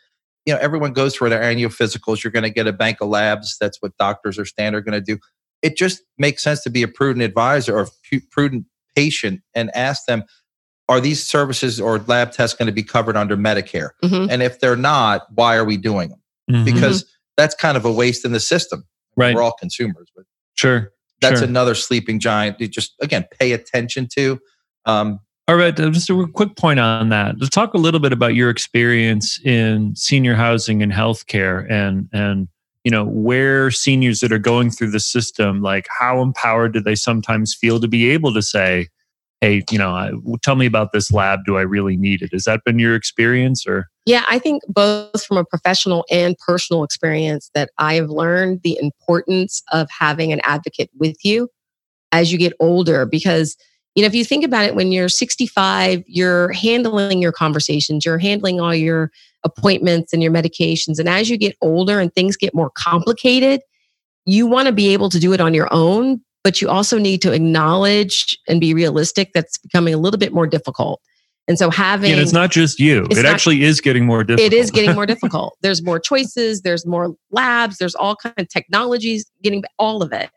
You 0.48 0.54
know, 0.56 0.60
everyone 0.60 0.94
goes 0.94 1.16
for 1.16 1.30
their 1.30 1.44
annual 1.44 1.70
physicals. 1.70 2.24
You're 2.24 2.32
going 2.32 2.44
to 2.44 2.50
get 2.50 2.66
a 2.66 2.74
bank 2.74 3.00
of 3.00 3.10
labs. 3.10 3.58
That's 3.62 3.80
what 3.80 3.96
doctors 3.98 4.40
are 4.40 4.46
standard 4.46 4.86
going 4.86 5.00
to 5.00 5.02
do. 5.02 5.20
It 5.62 5.78
just 5.78 6.02
makes 6.18 6.42
sense 6.42 6.64
to 6.64 6.72
be 6.72 6.82
a 6.82 6.88
prudent 6.88 7.24
advisor 7.24 7.78
or 7.78 7.88
prudent 8.32 8.66
patient 8.96 9.42
and 9.54 9.70
ask 9.76 10.06
them, 10.06 10.24
are 10.90 11.00
these 11.00 11.26
services 11.26 11.80
or 11.82 12.00
lab 12.00 12.32
tests 12.32 12.56
going 12.58 12.68
to 12.68 12.72
be 12.72 12.84
covered 12.84 13.18
under 13.18 13.36
Medicare? 13.36 13.90
Mm-hmm. 14.04 14.30
And 14.30 14.42
if 14.42 14.60
they're 14.60 14.76
not, 14.76 15.28
why 15.34 15.56
are 15.56 15.66
we 15.66 15.78
doing 15.78 16.10
them? 16.10 16.22
Mm-hmm. 16.50 16.66
Because 16.66 17.06
that's 17.36 17.56
kind 17.56 17.78
of 17.78 17.86
a 17.86 17.92
waste 17.92 18.26
in 18.26 18.32
the 18.32 18.40
system. 18.40 18.86
Right. 19.16 19.36
We're 19.36 19.42
all 19.42 19.54
consumers, 19.54 20.10
but 20.16 20.26
sure. 20.56 20.92
That's 21.22 21.40
sure. 21.40 21.48
another 21.48 21.76
sleeping 21.76 22.20
giant. 22.20 22.60
You 22.60 22.68
just 22.68 22.94
again 23.02 23.26
pay 23.40 23.52
attention 23.54 24.08
to. 24.16 24.40
Um, 24.86 25.20
all 25.50 25.56
right, 25.56 25.78
uh, 25.80 25.90
just 25.90 26.10
a 26.10 26.28
quick 26.34 26.58
point 26.58 26.80
on 26.80 27.10
that. 27.10 27.40
Let's 27.40 27.50
talk 27.50 27.74
a 27.74 27.78
little 27.78 28.02
bit 28.02 28.12
about 28.12 28.36
your 28.36 28.50
experience 28.50 29.40
in 29.46 29.96
senior 29.96 30.36
housing 30.36 30.84
and 30.84 30.92
healthcare, 30.92 31.66
and 31.72 32.10
and 32.12 32.48
you 32.84 32.92
know 32.92 33.06
where 33.06 33.72
seniors 33.72 34.20
that 34.20 34.32
are 34.32 34.40
going 34.40 34.70
through 34.70 34.92
the 34.92 35.00
system, 35.00 35.62
like 35.62 35.88
how 36.00 36.22
empowered 36.22 36.74
do 36.74 36.82
they 36.82 36.96
sometimes 36.96 37.56
feel 37.56 37.80
to 37.80 37.88
be 37.88 38.10
able 38.12 38.34
to 38.34 38.42
say, 38.42 38.90
"Hey, 39.42 39.64
you 39.72 39.78
know, 39.78 40.22
tell 40.42 40.56
me 40.56 40.66
about 40.66 40.92
this 40.94 41.12
lab. 41.12 41.42
Do 41.46 41.58
I 41.58 41.62
really 41.62 41.98
need 41.98 42.22
it?" 42.22 42.32
Has 42.34 42.44
that 42.46 42.62
been 42.66 42.80
your 42.80 42.96
experience, 42.96 43.66
or? 43.68 43.88
Yeah, 44.06 44.24
I 44.30 44.40
think 44.40 44.64
both 44.68 45.26
from 45.26 45.38
a 45.38 45.46
professional 45.46 46.06
and 46.10 46.38
personal 46.38 46.84
experience 46.84 47.52
that 47.54 47.70
I 47.78 47.96
have 47.96 48.10
learned 48.10 48.62
the 48.64 48.78
importance 48.82 49.62
of 49.72 49.90
having 49.90 50.32
an 50.32 50.40
advocate 50.44 50.90
with 50.98 51.18
you 51.24 51.50
as 52.12 52.32
you 52.32 52.38
get 52.38 52.54
older, 52.60 53.06
because 53.06 53.58
you 53.96 54.04
know, 54.04 54.08
if 54.08 54.14
you 54.14 54.24
think 54.24 54.46
about 54.46 54.66
it, 54.66 54.76
when 54.76 54.92
you're 54.92 55.10
65, 55.10 56.04
you're 56.06 56.52
handling 56.54 57.20
your 57.20 57.32
conversations, 57.32 58.06
you're 58.06 58.20
handling 58.20 58.62
all 58.62 58.76
your 58.76 59.10
appointments 59.44 60.14
and 60.14 60.22
your 60.22 60.32
medications. 60.32 61.00
And 61.00 61.10
as 61.10 61.32
you 61.32 61.38
get 61.38 61.58
older 61.64 62.00
and 62.00 62.14
things 62.14 62.38
get 62.38 62.54
more 62.54 62.70
complicated, 62.78 63.62
you 64.26 64.46
want 64.46 64.68
to 64.68 64.72
be 64.72 64.94
able 64.94 65.10
to 65.10 65.20
do 65.20 65.34
it 65.34 65.42
on 65.42 65.56
your 65.56 65.68
own, 65.72 66.22
but 66.48 66.62
you 66.62 66.70
also 66.70 66.98
need 66.98 67.22
to 67.22 67.34
acknowledge 67.34 68.40
and 68.48 68.62
be 68.62 68.74
realistic 68.74 69.34
that's 69.34 69.58
becoming 69.58 69.94
a 69.94 69.98
little 69.98 70.18
bit 70.18 70.32
more 70.32 70.48
difficult. 70.48 71.02
And 71.50 71.60
so 71.60 71.70
having 71.70 72.14
and 72.14 72.22
it's 72.22 72.32
not 72.32 72.52
just 72.52 72.80
you. 72.80 73.04
It 73.12 73.18
not- 73.18 73.26
actually 73.26 73.64
is 73.64 73.82
getting 73.82 74.06
more 74.06 74.24
difficult. 74.24 74.54
it 74.54 74.56
is 74.56 74.72
getting 74.72 74.96
more 74.96 75.06
difficult. 75.14 75.58
There's 75.60 75.84
more 75.84 76.00
choices, 76.00 76.62
there's 76.62 76.86
more 76.86 77.18
labs, 77.32 77.80
there's 77.80 77.96
all 77.96 78.16
kind 78.16 78.34
of 78.38 78.48
technologies 78.48 79.30
getting 79.44 79.62
all 79.78 80.02
of 80.02 80.14
it. 80.14 80.30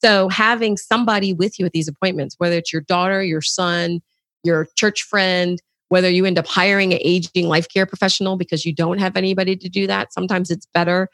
So 0.00 0.28
having 0.28 0.76
somebody 0.76 1.32
with 1.32 1.58
you 1.58 1.66
at 1.66 1.72
these 1.72 1.88
appointments, 1.88 2.36
whether 2.38 2.56
it's 2.56 2.72
your 2.72 2.82
daughter, 2.82 3.20
your 3.20 3.42
son, 3.42 3.98
your 4.44 4.68
church 4.76 5.02
friend, 5.02 5.60
whether 5.88 6.08
you 6.08 6.24
end 6.24 6.38
up 6.38 6.46
hiring 6.46 6.92
an 6.92 7.00
aging 7.02 7.48
life 7.48 7.66
care 7.68 7.84
professional 7.84 8.36
because 8.36 8.64
you 8.64 8.72
don't 8.72 8.98
have 8.98 9.16
anybody 9.16 9.56
to 9.56 9.68
do 9.68 9.88
that, 9.88 10.12
sometimes 10.12 10.52
it's 10.52 10.68
better 10.72 11.08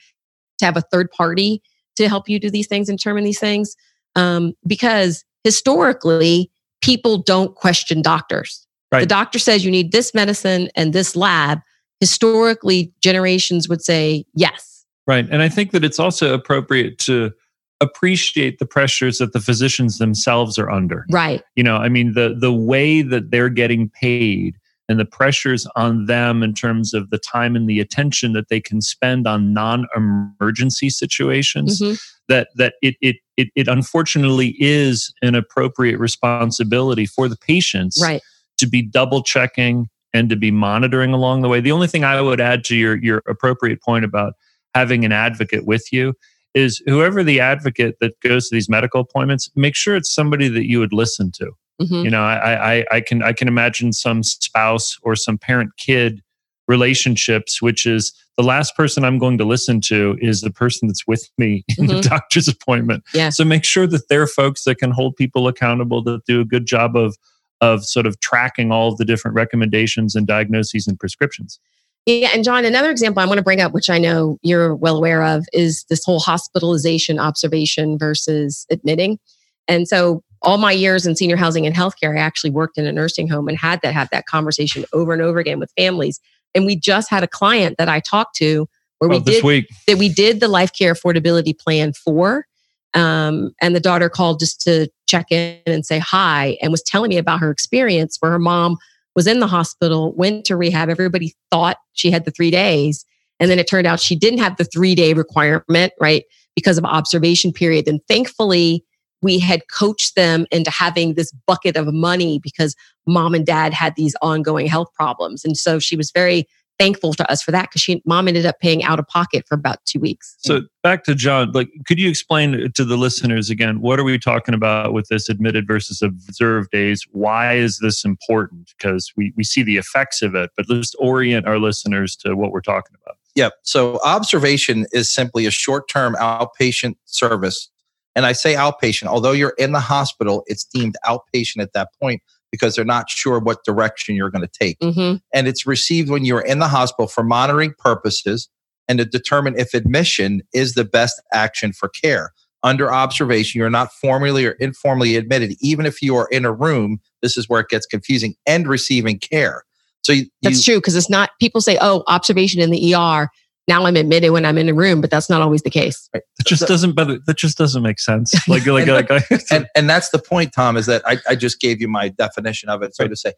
to 0.58 0.66
have 0.66 0.76
a 0.76 0.82
third 0.82 1.10
party 1.12 1.62
to 1.96 2.10
help 2.10 2.28
you 2.28 2.38
do 2.38 2.50
these 2.50 2.66
things 2.66 2.90
and 2.90 2.98
determine 2.98 3.24
these 3.24 3.40
things. 3.40 3.74
Um, 4.16 4.54
because 4.66 5.24
historically, 5.42 6.50
people 6.80 7.18
don't 7.18 7.54
question 7.54 8.02
doctors. 8.02 8.66
The 8.92 9.06
doctor 9.06 9.40
says 9.40 9.64
you 9.64 9.72
need 9.72 9.90
this 9.90 10.14
medicine 10.14 10.68
and 10.76 10.92
this 10.92 11.16
lab. 11.16 11.58
Historically, 11.98 12.92
generations 13.00 13.68
would 13.68 13.82
say 13.82 14.24
yes. 14.34 14.84
Right. 15.08 15.26
And 15.28 15.42
I 15.42 15.48
think 15.48 15.72
that 15.72 15.84
it's 15.84 15.98
also 15.98 16.32
appropriate 16.32 16.98
to 17.00 17.32
appreciate 17.80 18.60
the 18.60 18.66
pressures 18.66 19.18
that 19.18 19.32
the 19.32 19.40
physicians 19.40 19.98
themselves 19.98 20.58
are 20.58 20.70
under. 20.70 21.06
Right. 21.10 21.42
You 21.56 21.64
know, 21.64 21.76
I 21.78 21.88
mean 21.88 22.12
the 22.12 22.36
the 22.38 22.52
way 22.52 23.02
that 23.02 23.32
they're 23.32 23.48
getting 23.48 23.90
paid 23.90 24.54
and 24.88 25.00
the 25.00 25.04
pressures 25.04 25.66
on 25.74 26.06
them 26.06 26.42
in 26.44 26.54
terms 26.54 26.94
of 26.94 27.10
the 27.10 27.18
time 27.18 27.56
and 27.56 27.68
the 27.68 27.80
attention 27.80 28.32
that 28.34 28.48
they 28.48 28.60
can 28.60 28.80
spend 28.80 29.26
on 29.26 29.52
non-emergency 29.52 30.90
situations 30.90 31.80
Mhm. 31.80 32.00
that 32.28 32.48
that 32.54 32.74
it 32.80 32.94
it 33.00 33.16
it, 33.36 33.48
it 33.54 33.68
unfortunately 33.68 34.56
is 34.58 35.12
an 35.22 35.34
appropriate 35.34 35.98
responsibility 35.98 37.06
for 37.06 37.28
the 37.28 37.36
patients 37.36 38.00
Right. 38.02 38.22
to 38.58 38.66
be 38.66 38.82
double 38.82 39.22
checking 39.22 39.88
and 40.12 40.28
to 40.30 40.36
be 40.36 40.50
monitoring 40.50 41.12
along 41.12 41.42
the 41.42 41.48
way. 41.48 41.60
The 41.60 41.72
only 41.72 41.88
thing 41.88 42.04
I 42.04 42.20
would 42.20 42.40
add 42.40 42.64
to 42.66 42.76
your 42.76 42.96
your 42.96 43.22
appropriate 43.28 43.82
point 43.82 44.04
about 44.04 44.34
having 44.74 45.04
an 45.04 45.12
advocate 45.12 45.66
with 45.66 45.92
you 45.92 46.14
is 46.54 46.80
whoever 46.86 47.24
the 47.24 47.40
advocate 47.40 47.96
that 48.00 48.18
goes 48.20 48.48
to 48.48 48.54
these 48.54 48.68
medical 48.68 49.00
appointments, 49.00 49.50
make 49.56 49.74
sure 49.74 49.96
it's 49.96 50.12
somebody 50.14 50.46
that 50.48 50.66
you 50.68 50.78
would 50.78 50.92
listen 50.92 51.32
to. 51.32 51.50
Mhm. 51.82 52.04
You 52.04 52.10
know, 52.10 52.22
I, 52.22 52.76
I 52.78 52.84
I 52.92 53.00
can 53.00 53.22
I 53.24 53.32
can 53.32 53.48
imagine 53.48 53.92
some 53.92 54.22
spouse 54.22 54.96
or 55.02 55.16
some 55.16 55.36
parent 55.38 55.72
kid 55.76 56.22
relationships, 56.66 57.60
which 57.62 57.86
is 57.86 58.12
the 58.36 58.42
last 58.42 58.76
person 58.76 59.04
I'm 59.04 59.18
going 59.18 59.38
to 59.38 59.44
listen 59.44 59.80
to 59.82 60.16
is 60.20 60.40
the 60.40 60.50
person 60.50 60.88
that's 60.88 61.06
with 61.06 61.28
me 61.38 61.64
in 61.78 61.86
the 61.86 61.94
Mhm. 61.94 62.02
doctor's 62.08 62.48
appointment. 62.48 63.04
Yeah. 63.14 63.30
So 63.30 63.44
make 63.44 63.64
sure 63.64 63.86
that 63.86 64.08
they're 64.08 64.26
folks 64.26 64.64
that 64.64 64.76
can 64.78 64.90
hold 64.90 65.16
people 65.16 65.46
accountable 65.46 66.02
that 66.04 66.24
do 66.26 66.40
a 66.40 66.44
good 66.44 66.66
job 66.66 66.96
of 66.96 67.16
of 67.60 67.84
sort 67.84 68.04
of 68.04 68.18
tracking 68.20 68.70
all 68.72 68.92
of 68.92 68.98
the 68.98 69.04
different 69.06 69.34
recommendations 69.34 70.14
and 70.14 70.26
diagnoses 70.26 70.86
and 70.86 70.98
prescriptions. 70.98 71.58
Yeah, 72.04 72.28
and 72.34 72.44
John, 72.44 72.66
another 72.66 72.90
example 72.90 73.22
I 73.22 73.26
want 73.26 73.38
to 73.38 73.44
bring 73.44 73.60
up, 73.60 73.72
which 73.72 73.88
I 73.88 73.96
know 73.96 74.36
you're 74.42 74.74
well 74.74 74.96
aware 74.96 75.22
of, 75.22 75.46
is 75.54 75.84
this 75.88 76.04
whole 76.04 76.18
hospitalization 76.20 77.18
observation 77.18 77.96
versus 77.96 78.66
admitting. 78.70 79.18
And 79.66 79.88
so, 79.88 80.22
all 80.42 80.58
my 80.58 80.72
years 80.72 81.06
in 81.06 81.16
senior 81.16 81.36
housing 81.36 81.64
and 81.64 81.74
healthcare, 81.74 82.18
I 82.18 82.20
actually 82.20 82.50
worked 82.50 82.76
in 82.76 82.86
a 82.86 82.92
nursing 82.92 83.28
home 83.28 83.48
and 83.48 83.56
had 83.56 83.80
to 83.82 83.92
have 83.92 84.10
that 84.10 84.26
conversation 84.26 84.84
over 84.92 85.14
and 85.14 85.22
over 85.22 85.38
again 85.38 85.58
with 85.58 85.72
families. 85.78 86.20
And 86.54 86.66
we 86.66 86.76
just 86.76 87.10
had 87.10 87.22
a 87.22 87.28
client 87.28 87.76
that 87.78 87.88
I 87.88 88.00
talked 88.00 88.36
to 88.36 88.68
where 88.98 89.08
we 89.10 89.16
Oh, 89.16 89.20
this 89.20 89.36
did 89.36 89.44
week. 89.44 89.66
that 89.86 89.98
we 89.98 90.08
did 90.08 90.40
the 90.40 90.48
life 90.48 90.72
care 90.72 90.94
affordability 90.94 91.58
plan 91.58 91.92
for. 91.92 92.46
Um, 92.94 93.50
and 93.60 93.74
the 93.74 93.80
daughter 93.80 94.08
called 94.08 94.38
just 94.38 94.60
to 94.62 94.88
check 95.08 95.26
in 95.32 95.58
and 95.66 95.84
say 95.84 95.98
hi 95.98 96.56
and 96.62 96.70
was 96.70 96.82
telling 96.82 97.08
me 97.08 97.18
about 97.18 97.40
her 97.40 97.50
experience 97.50 98.16
where 98.20 98.30
her 98.30 98.38
mom 98.38 98.76
was 99.16 99.26
in 99.26 99.40
the 99.40 99.46
hospital, 99.48 100.12
went 100.14 100.44
to 100.46 100.56
rehab. 100.56 100.88
Everybody 100.88 101.34
thought 101.50 101.78
she 101.92 102.10
had 102.10 102.24
the 102.24 102.30
three 102.30 102.50
days. 102.50 103.04
And 103.40 103.50
then 103.50 103.58
it 103.58 103.68
turned 103.68 103.86
out 103.86 103.98
she 104.00 104.14
didn't 104.16 104.38
have 104.38 104.56
the 104.56 104.64
three 104.64 104.94
day 104.94 105.12
requirement, 105.12 105.92
right? 106.00 106.24
Because 106.54 106.78
of 106.78 106.84
observation 106.84 107.52
period. 107.52 107.88
And 107.88 108.00
thankfully, 108.06 108.84
we 109.24 109.38
had 109.38 109.62
coached 109.68 110.14
them 110.14 110.46
into 110.52 110.70
having 110.70 111.14
this 111.14 111.32
bucket 111.46 111.76
of 111.76 111.92
money 111.92 112.38
because 112.38 112.76
mom 113.06 113.34
and 113.34 113.46
dad 113.46 113.72
had 113.72 113.96
these 113.96 114.14
ongoing 114.20 114.66
health 114.66 114.92
problems. 114.94 115.44
And 115.44 115.56
so 115.56 115.78
she 115.78 115.96
was 115.96 116.10
very 116.10 116.46
thankful 116.78 117.14
to 117.14 117.30
us 117.30 117.40
for 117.40 117.52
that 117.52 117.70
because 117.70 117.80
she 117.80 118.02
mom 118.04 118.28
ended 118.28 118.44
up 118.44 118.58
paying 118.60 118.82
out 118.82 118.98
of 118.98 119.06
pocket 119.06 119.44
for 119.48 119.54
about 119.54 119.78
two 119.86 119.98
weeks. 120.00 120.36
So 120.38 120.62
back 120.82 121.04
to 121.04 121.14
John, 121.14 121.52
like, 121.52 121.70
could 121.86 121.98
you 121.98 122.08
explain 122.08 122.70
to 122.72 122.84
the 122.84 122.96
listeners 122.96 123.48
again 123.48 123.80
what 123.80 123.98
are 123.98 124.04
we 124.04 124.18
talking 124.18 124.54
about 124.54 124.92
with 124.92 125.08
this 125.08 125.28
admitted 125.28 125.66
versus 125.66 126.02
observed 126.02 126.70
days? 126.70 127.06
Why 127.12 127.54
is 127.54 127.78
this 127.78 128.04
important? 128.04 128.72
Because 128.76 129.12
we 129.16 129.32
we 129.36 129.44
see 129.44 129.62
the 129.62 129.76
effects 129.76 130.20
of 130.20 130.34
it, 130.34 130.50
but 130.56 130.66
let's 130.68 130.94
orient 130.96 131.46
our 131.46 131.58
listeners 131.58 132.16
to 132.16 132.34
what 132.34 132.50
we're 132.50 132.60
talking 132.60 132.96
about. 133.02 133.16
Yep. 133.36 133.54
So 133.62 134.00
observation 134.04 134.86
is 134.92 135.10
simply 135.10 135.46
a 135.46 135.50
short 135.50 135.88
term 135.88 136.14
outpatient 136.16 136.96
service. 137.04 137.70
And 138.16 138.26
I 138.26 138.32
say 138.32 138.54
outpatient, 138.54 139.06
although 139.06 139.32
you're 139.32 139.54
in 139.58 139.72
the 139.72 139.80
hospital, 139.80 140.44
it's 140.46 140.64
deemed 140.64 140.96
outpatient 141.04 141.60
at 141.62 141.72
that 141.72 141.88
point 142.00 142.22
because 142.52 142.76
they're 142.76 142.84
not 142.84 143.10
sure 143.10 143.40
what 143.40 143.64
direction 143.64 144.14
you're 144.14 144.30
going 144.30 144.46
to 144.46 144.58
take. 144.60 144.76
hmm 144.80 145.14
And 145.32 145.48
it's 145.48 145.66
received 145.66 146.08
when 146.08 146.24
you're 146.24 146.40
in 146.40 146.60
the 146.60 146.68
hospital 146.68 147.08
for 147.08 147.24
monitoring 147.24 147.74
purposes 147.78 148.48
and 148.88 148.98
to 148.98 149.04
determine 149.04 149.58
if 149.58 149.74
admission 149.74 150.42
is 150.52 150.74
the 150.74 150.84
best 150.84 151.20
action 151.32 151.72
for 151.72 151.88
care. 151.88 152.32
Under 152.62 152.92
observation, 152.92 153.58
you're 153.58 153.68
not 153.70 153.92
formally 153.92 154.46
or 154.46 154.52
informally 154.52 155.16
admitted, 155.16 155.54
even 155.60 155.84
if 155.84 156.00
you 156.00 156.16
are 156.16 156.28
in 156.30 156.44
a 156.44 156.52
room. 156.52 156.98
This 157.20 157.36
is 157.36 157.48
where 157.48 157.60
it 157.60 157.68
gets 157.68 157.86
confusing 157.86 158.36
and 158.46 158.66
receiving 158.68 159.18
care. 159.18 159.64
So 160.02 160.12
you, 160.12 160.26
That's 160.42 160.66
you- 160.66 160.74
true 160.74 160.80
because 160.80 160.94
it's 160.94 161.10
not. 161.10 161.30
People 161.40 161.60
say, 161.60 161.76
"Oh, 161.80 162.04
observation 162.06 162.60
in 162.60 162.70
the 162.70 162.94
ER." 162.94 163.28
Now 163.66 163.86
I'm 163.86 163.96
admitted 163.96 164.30
when 164.30 164.44
I'm 164.44 164.58
in 164.58 164.68
a 164.68 164.74
room, 164.74 165.00
but 165.00 165.10
that's 165.10 165.30
not 165.30 165.40
always 165.40 165.62
the 165.62 165.70
case. 165.70 166.08
That 166.12 166.22
just 166.44 166.60
So- 166.60 166.66
doesn't 166.66 166.92
bother, 166.92 167.18
that 167.26 167.36
just 167.38 167.56
doesn't 167.56 167.82
make 167.82 167.98
sense. 167.98 168.34
Like 168.48 168.66
like 168.66 168.86
like, 168.86 169.08
like 169.10 169.42
and 169.50 169.66
and 169.74 169.88
that's 169.88 170.10
the 170.10 170.18
point, 170.18 170.52
Tom, 170.54 170.76
is 170.76 170.86
that 170.86 171.02
I, 171.06 171.16
I 171.28 171.34
just 171.34 171.60
gave 171.60 171.80
you 171.80 171.88
my 171.88 172.08
definition 172.08 172.68
of 172.68 172.82
it. 172.82 172.94
So 172.94 173.04
Right. 173.04 173.08
to 173.10 173.16
say, 173.16 173.32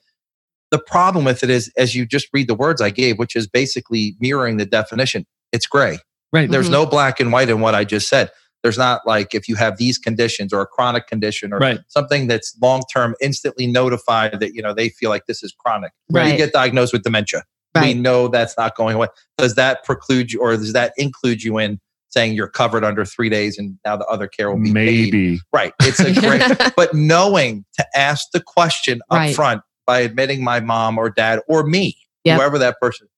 the 0.73 0.79
problem 0.81 1.25
with 1.25 1.45
it 1.45 1.51
is, 1.51 1.73
as 1.77 1.95
you 1.95 2.05
just 2.07 2.27
read 2.33 2.49
the 2.49 2.55
words 2.57 2.81
I 2.83 2.91
gave, 2.91 3.19
which 3.19 3.37
is 3.37 3.47
basically 3.47 4.17
mirroring 4.19 4.57
the 4.57 4.67
definition, 4.67 5.27
it's 5.53 5.67
gray. 5.67 5.99
right. 6.33 6.51
There's 6.51 6.69
Mhm. 6.69 6.73
no 6.73 6.87
black 6.87 7.21
and 7.21 7.31
white 7.33 7.49
in 7.49 7.61
what 7.61 7.75
I 7.77 7.85
just 7.85 8.09
said. 8.09 8.31
There's 8.65 8.77
not 8.77 9.07
like 9.07 9.33
if 9.33 9.49
you 9.49 9.55
have 9.55 9.77
these 9.77 9.97
conditions 9.97 10.53
or 10.53 10.61
a 10.61 10.67
chronic 10.67 11.07
condition 11.07 11.53
or 11.53 11.59
Right. 11.59 11.79
something 11.87 12.27
that's 12.27 12.53
long 12.61 12.83
term, 12.93 13.15
instantly 13.21 13.69
notified 13.69 14.41
that 14.41 14.55
you 14.55 14.61
know 14.61 14.75
they 14.75 14.89
feel 14.89 15.09
like 15.09 15.27
this 15.27 15.45
is 15.45 15.55
chronic. 15.57 15.93
Right. 16.11 16.33
You 16.33 16.37
get 16.37 16.53
diagnosed 16.53 16.93
with 16.93 17.05
dementia. 17.05 17.45
We 17.83 17.95
know 17.95 18.29
that's 18.29 18.57
not 18.57 18.77
going 18.77 18.97
away. 18.97 19.09
Does 19.39 19.55
that 19.57 19.85
preclude 19.85 20.33
you, 20.33 20.41
or 20.41 20.57
does 20.57 20.73
that 20.73 20.93
include 20.97 21.43
you 21.43 21.59
in 21.59 21.81
saying 22.11 22.35
you're 22.35 22.49
covered 22.49 22.85
under 22.85 23.05
three 23.05 23.29
days 23.29 23.59
and 23.59 23.79
now 23.85 23.97
the 23.97 24.07
other 24.07 24.27
care 24.27 24.51
will 24.51 24.63
be 24.63 24.73
paid? 24.73 25.13
Maybe. 25.13 25.41
Right. 25.53 25.73
It's 25.83 26.01
a 26.01 26.13
great, 26.15 26.73
but 26.77 26.95
knowing 26.95 27.65
to 27.75 27.87
ask 27.95 28.27
the 28.33 28.41
question 28.41 29.01
up 29.11 29.19
Right. 29.19 29.35
front 29.35 29.63
by 29.87 30.01
admitting 30.01 30.43
my 30.43 30.61
mom 30.61 30.99
or 30.99 31.11
dad 31.11 31.41
or 31.49 31.65
me, 31.65 31.97
Yep. 32.25 32.39
whoever 32.39 32.59
that 32.59 32.81
person, 32.81 33.09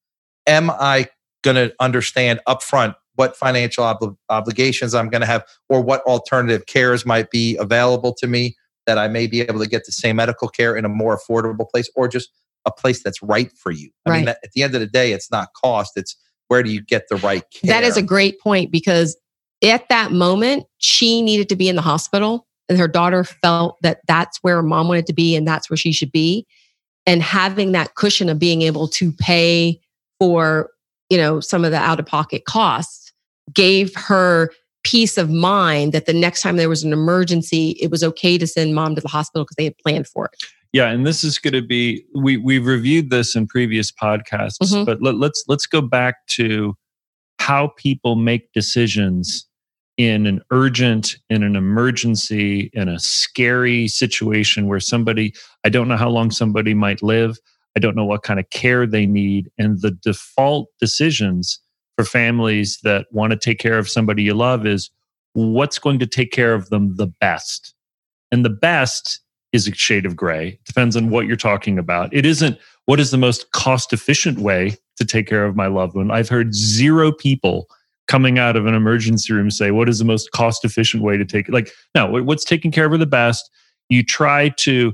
am 0.47 0.71
I 0.71 1.07
going 1.42 1.55
to 1.57 1.73
understand 1.81 2.40
up 2.47 2.62
front 2.62 2.94
what 3.14 3.37
financial 3.37 3.85
obli- 3.85 4.16
obligations 4.29 4.94
I'm 4.94 5.09
going 5.09 5.21
to 5.23 5.27
have 5.27 5.44
or 5.68 5.81
what 5.81 6.03
alternative 6.03 6.66
cares 6.66 7.07
might 7.07 7.31
be 7.31 7.57
available 7.57 8.14
to 8.14 8.27
me 8.27 8.57
that 8.87 8.99
I 8.99 9.09
may 9.09 9.27
be 9.27 9.40
able 9.42 9.61
to 9.61 9.68
get 9.68 9.85
the 9.87 9.92
same 9.92 10.16
medical 10.16 10.49
care 10.49 10.77
in 10.77 10.85
a 10.85 10.88
more 10.88 11.18
affordable 11.18 11.68
place 11.68 11.90
or 11.94 12.09
just 12.09 12.31
a 12.64 12.71
place 12.73 13.03
that's 13.03 13.23
right 13.23 13.51
for 13.53 13.71
you. 13.71 13.90
I 14.07 14.11
mean, 14.11 14.18
Right. 14.18 14.27
that, 14.27 14.38
at 14.44 14.53
the 14.53 14.62
end 14.62 14.75
of 14.75 14.81
the 14.81 14.87
day, 14.87 15.12
it's 15.12 15.31
not 15.31 15.49
cost, 15.55 15.92
it's 15.97 16.16
where 16.49 16.62
do 16.62 16.71
you 16.71 16.83
get 16.83 17.09
the 17.09 17.16
right 17.16 17.44
care? 17.51 17.68
That 17.68 17.85
is 17.85 17.97
a 17.97 18.03
great 18.03 18.40
point 18.40 18.73
because 18.73 19.16
at 19.62 19.88
that 19.88 20.12
moment, 20.12 20.64
she 20.79 21.21
needed 21.23 21.49
to 21.51 21.57
be 21.57 21.68
in 21.68 21.77
the 21.77 21.83
hospital, 21.83 22.47
and 22.68 22.79
her 22.79 22.88
daughter 22.88 23.25
felt 23.25 23.77
that 23.83 24.01
that's 24.07 24.38
where 24.42 24.62
mom 24.62 24.88
wanted 24.88 25.07
to 25.07 25.12
be 25.12 25.35
and 25.35 25.47
that's 25.47 25.68
where 25.71 25.77
she 25.77 25.92
should 25.92 26.12
be. 26.12 26.47
And 27.07 27.23
having 27.23 27.73
that 27.73 27.94
cushion 27.94 28.29
of 28.29 28.38
being 28.38 28.62
able 28.62 28.88
to 28.88 29.12
pay 29.12 29.81
for, 30.21 30.71
you 31.09 31.16
know, 31.16 31.40
some 31.40 31.64
of 31.64 31.71
the 31.71 31.79
out 31.79 31.99
of 31.99 32.07
pocket 32.07 32.44
costs 32.44 33.12
gave 33.53 33.94
her 33.94 34.51
peace 34.85 35.18
of 35.18 35.31
mind 35.31 35.92
that 35.92 36.07
the 36.07 36.12
next 36.12 36.42
time 36.42 36.57
there 36.57 36.68
was 36.68 36.85
an 36.85 36.92
emergency, 36.92 37.71
it 37.81 37.90
was 37.90 38.05
okay 38.05 38.38
to 38.38 38.47
send 38.47 38.75
mom 38.75 38.94
to 38.94 39.01
the 39.01 39.09
hospital 39.09 39.44
because 39.44 39.57
they 39.57 39.64
had 39.64 39.77
planned 39.79 40.07
for 40.07 40.27
it. 40.27 40.44
Yeah, 40.72 40.90
and 40.90 41.07
this 41.07 41.24
is 41.24 41.38
going 41.38 41.54
to 41.54 41.62
be 41.62 42.04
we 42.14 42.37
we've 42.37 42.66
reviewed 42.66 43.11
this 43.11 43.35
in 43.35 43.46
previous 43.46 43.90
podcasts, 43.90 44.59
Mhm. 44.62 44.85
but 44.87 45.00
let, 45.02 45.14
let's 45.16 45.44
let's 45.48 45.66
go 45.66 45.81
back 45.81 46.26
to 46.28 46.76
how 47.38 47.68
people 47.78 48.16
make 48.16 48.52
decisions 48.52 49.46
in 49.96 50.26
an 50.26 50.40
urgent, 50.50 51.16
in 51.31 51.42
an 51.42 51.57
emergency, 51.57 52.70
in 52.74 52.88
a 52.88 52.98
scary 52.98 53.88
situation 53.88 54.66
where 54.66 54.81
somebody 54.81 55.35
I 55.64 55.70
don't 55.70 55.88
know 55.88 55.96
how 55.96 56.11
long 56.11 56.31
somebody 56.31 56.74
might 56.74 57.02
live, 57.02 57.38
I 57.76 57.81
don't 57.81 57.96
know 57.96 58.04
what 58.04 58.22
kind 58.22 58.38
of 58.38 58.48
care 58.50 58.87
they 58.87 59.07
need, 59.07 59.50
and 59.59 59.81
the 59.81 59.90
default 59.92 60.68
decisions 60.81 61.61
for 61.96 62.04
families 62.04 62.78
that 62.83 63.07
want 63.11 63.31
to 63.33 63.38
take 63.38 63.59
care 63.59 63.78
of 63.78 63.88
somebody 63.88 64.22
you 64.22 64.35
love 64.35 64.66
is 64.66 64.90
what's 65.33 65.78
going 65.78 65.98
to 66.00 66.07
take 66.07 66.31
care 66.31 66.54
of 66.54 66.68
them 66.70 66.96
the 66.96 67.07
best 67.07 67.74
And 68.31 68.44
the 68.44 68.50
best 68.50 69.20
is 69.52 69.66
a 69.66 69.74
shade 69.74 70.06
of 70.06 70.16
gray. 70.16 70.48
It 70.48 70.64
depends 70.64 70.96
on 70.96 71.11
what 71.11 71.26
you're 71.26 71.37
talking 71.37 71.78
about. 71.78 72.12
It 72.12 72.26
isn't 72.26 72.58
what 72.87 73.00
is 73.00 73.11
the 73.11 73.18
most 73.18 73.50
cost 73.52 73.92
efficient 73.92 74.38
way 74.38 74.76
to 74.96 75.04
take 75.04 75.26
care 75.26 75.44
of 75.44 75.56
my 75.56 75.66
loved 75.66 75.94
one. 75.94 76.11
I've 76.11 76.28
heard 76.28 76.54
zero 76.54 77.12
people 77.12 77.68
coming 78.08 78.38
out 78.38 78.56
of 78.56 78.66
an 78.66 78.74
emergency 78.74 79.32
room 79.32 79.50
say, 79.50 79.70
What 79.70 79.88
is 79.88 79.98
the 79.98 80.04
most 80.04 80.30
cost 80.32 80.64
efficient 80.64 81.02
way 81.02 81.16
to 81.16 81.24
take 81.24 81.48
it? 81.48 81.52
Like, 81.52 81.70
no, 81.94 82.06
what's 82.22 82.44
taking 82.44 82.70
care 82.70 82.92
of 82.92 82.98
the 82.98 83.06
best? 83.06 83.50
You 83.88 84.02
try 84.02 84.50
to 84.58 84.92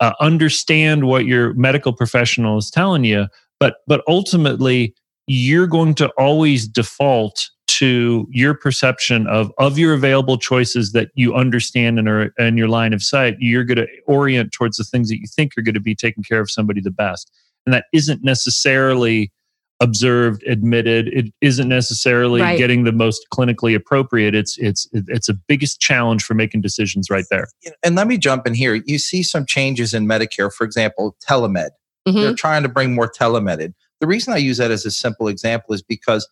uh, 0.00 0.12
understand 0.20 1.06
what 1.06 1.26
your 1.26 1.54
medical 1.54 1.92
professional 1.92 2.58
is 2.58 2.70
telling 2.70 3.04
you, 3.04 3.26
but 3.60 3.76
but 3.86 4.02
ultimately, 4.08 4.94
you're 5.26 5.66
going 5.66 5.94
to 5.94 6.08
always 6.18 6.66
default 6.66 7.50
to 7.82 8.28
your 8.30 8.54
perception 8.54 9.26
of 9.26 9.50
of 9.58 9.76
your 9.76 9.92
available 9.92 10.38
choices 10.38 10.92
that 10.92 11.10
you 11.14 11.34
understand 11.34 11.98
and 11.98 12.08
are 12.08 12.32
in 12.38 12.56
your 12.56 12.68
line 12.68 12.92
of 12.92 13.02
sight 13.02 13.34
you're 13.40 13.64
going 13.64 13.76
to 13.76 13.88
orient 14.06 14.52
towards 14.52 14.76
the 14.76 14.84
things 14.84 15.08
that 15.08 15.18
you 15.18 15.26
think 15.26 15.50
are 15.58 15.62
going 15.62 15.74
to 15.74 15.80
be 15.80 15.92
taking 15.92 16.22
care 16.22 16.40
of 16.40 16.48
somebody 16.48 16.80
the 16.80 16.92
best. 16.92 17.32
And 17.66 17.74
that 17.74 17.86
isn't 17.92 18.22
necessarily 18.22 19.32
observed 19.80 20.44
admitted. 20.44 21.08
It 21.08 21.32
isn't 21.40 21.68
necessarily 21.68 22.40
right. 22.40 22.56
getting 22.56 22.84
the 22.84 22.92
most 22.92 23.26
clinically 23.34 23.74
appropriate. 23.74 24.32
It's 24.32 24.56
it's 24.58 24.88
it's 24.92 25.28
a 25.28 25.34
biggest 25.34 25.80
challenge 25.80 26.22
for 26.22 26.34
making 26.34 26.60
decisions 26.60 27.10
right 27.10 27.24
there. 27.30 27.48
And 27.82 27.96
let 27.96 28.06
me 28.06 28.16
jump 28.16 28.46
in 28.46 28.54
here. 28.54 28.80
You 28.86 29.00
see 29.00 29.24
some 29.24 29.44
changes 29.44 29.92
in 29.92 30.06
medicare 30.06 30.52
for 30.52 30.62
example 30.62 31.16
telemed. 31.28 31.70
Mm-hmm. 32.06 32.18
they're 32.18 32.34
trying 32.34 32.64
to 32.64 32.68
bring 32.68 32.96
more 32.96 33.08
telemed 33.08 33.72
the 34.00 34.08
reason 34.08 34.32
i 34.34 34.36
use 34.36 34.56
that 34.56 34.72
as 34.72 34.84
a 34.84 34.90
simple 34.90 35.28
example 35.28 35.72
is 35.72 35.82
because 35.82 36.26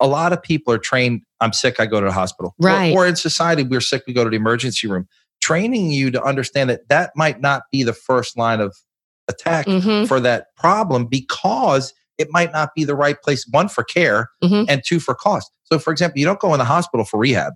a 0.00 0.06
lot 0.06 0.32
of 0.32 0.42
people 0.42 0.72
are 0.72 0.78
trained 0.78 1.22
i'm 1.40 1.52
sick 1.52 1.78
i 1.78 1.86
go 1.86 2.00
to 2.00 2.06
the 2.06 2.12
hospital. 2.12 2.54
Right. 2.58 2.94
or, 2.94 3.04
or 3.04 3.06
in 3.06 3.16
society 3.16 3.62
we're 3.62 3.80
sick 3.80 4.04
we 4.06 4.12
go 4.12 4.24
to 4.24 4.30
the 4.30 4.36
emergency 4.36 4.86
room. 4.86 5.08
Training 5.40 5.90
you 5.90 6.10
to 6.10 6.22
understand 6.22 6.70
that 6.70 6.88
that 6.88 7.10
might 7.16 7.40
not 7.40 7.64
be 7.70 7.82
the 7.82 7.92
first 7.92 8.38
line 8.38 8.60
of 8.60 8.74
attack 9.28 9.66
mm-hmm. 9.66 10.06
for 10.06 10.20
that 10.20 10.54
problem 10.56 11.06
because 11.06 11.92
it 12.16 12.28
might 12.30 12.52
not 12.52 12.70
be 12.74 12.84
the 12.84 12.94
right 12.94 13.20
place 13.20 13.46
one 13.50 13.68
for 13.68 13.84
care 13.84 14.30
mm-hmm. 14.42 14.64
and 14.68 14.82
two 14.86 15.00
for 15.00 15.14
cost. 15.14 15.50
So 15.64 15.78
for 15.78 15.90
example 15.90 16.18
you 16.18 16.24
don't 16.24 16.40
go 16.40 16.52
in 16.54 16.58
the 16.58 16.64
hospital 16.64 17.04
for 17.04 17.18
rehab. 17.18 17.52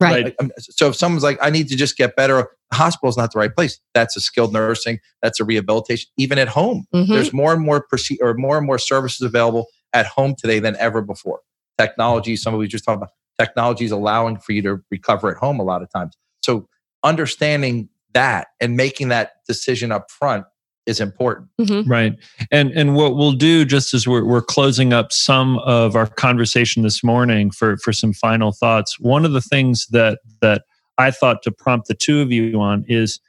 Right. 0.00 0.34
Um, 0.40 0.50
so 0.58 0.88
if 0.88 0.96
someone's 0.96 1.22
like 1.22 1.38
i 1.40 1.48
need 1.48 1.68
to 1.68 1.76
just 1.76 1.96
get 1.96 2.16
better 2.16 2.48
the 2.70 2.76
hospital's 2.76 3.16
not 3.16 3.32
the 3.32 3.38
right 3.38 3.54
place. 3.54 3.80
That's 3.94 4.16
a 4.16 4.20
skilled 4.20 4.52
nursing 4.52 4.98
that's 5.20 5.40
a 5.40 5.44
rehabilitation 5.44 6.10
even 6.16 6.38
at 6.38 6.48
home. 6.48 6.86
Mm-hmm. 6.94 7.12
there's 7.12 7.32
more 7.32 7.52
and 7.52 7.62
more 7.62 7.86
proce- 7.92 8.18
or 8.20 8.34
more 8.34 8.56
and 8.56 8.66
more 8.66 8.78
services 8.78 9.20
available 9.20 9.66
at 9.92 10.06
home 10.06 10.34
today 10.36 10.58
than 10.58 10.76
ever 10.76 11.02
before 11.02 11.40
technology, 11.78 12.36
some 12.36 12.54
of 12.54 12.58
we 12.58 12.68
just 12.68 12.84
talked 12.84 12.98
about 12.98 13.10
technology 13.38 13.84
is 13.84 13.90
allowing 13.90 14.38
for 14.38 14.52
you 14.52 14.62
to 14.62 14.78
recover 14.90 15.30
at 15.30 15.36
home 15.36 15.58
a 15.58 15.64
lot 15.64 15.82
of 15.82 15.90
times. 15.90 16.16
So 16.42 16.68
understanding 17.02 17.88
that 18.14 18.48
and 18.60 18.76
making 18.76 19.08
that 19.08 19.32
decision 19.46 19.90
up 19.90 20.10
front 20.10 20.44
is 20.86 21.00
important. 21.00 21.48
Mm-hmm. 21.60 21.90
Right. 21.90 22.14
And 22.50 22.70
and 22.72 22.94
what 22.94 23.16
we'll 23.16 23.32
do 23.32 23.64
just 23.64 23.94
as 23.94 24.06
we're, 24.06 24.24
we're 24.24 24.42
closing 24.42 24.92
up 24.92 25.12
some 25.12 25.58
of 25.60 25.94
our 25.94 26.06
conversation 26.06 26.82
this 26.82 27.04
morning 27.04 27.50
for 27.50 27.76
for 27.78 27.92
some 27.92 28.12
final 28.12 28.52
thoughts. 28.52 28.98
One 28.98 29.24
of 29.24 29.32
the 29.32 29.40
things 29.40 29.86
that 29.88 30.18
that 30.40 30.62
I 30.98 31.10
thought 31.10 31.42
to 31.44 31.52
prompt 31.52 31.88
the 31.88 31.94
two 31.94 32.20
of 32.20 32.32
you 32.32 32.60
on 32.60 32.84
is 32.88 33.20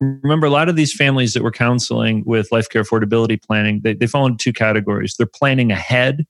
remember 0.00 0.46
a 0.46 0.50
lot 0.50 0.68
of 0.68 0.76
these 0.76 0.94
families 0.94 1.34
that 1.34 1.42
we're 1.42 1.52
counseling 1.52 2.24
with 2.26 2.50
life 2.50 2.68
care 2.68 2.82
affordability 2.82 3.40
planning, 3.40 3.80
they, 3.84 3.94
they 3.94 4.06
fall 4.06 4.26
into 4.26 4.42
two 4.42 4.52
categories. 4.52 5.14
They're 5.16 5.26
planning 5.26 5.70
ahead 5.70 6.26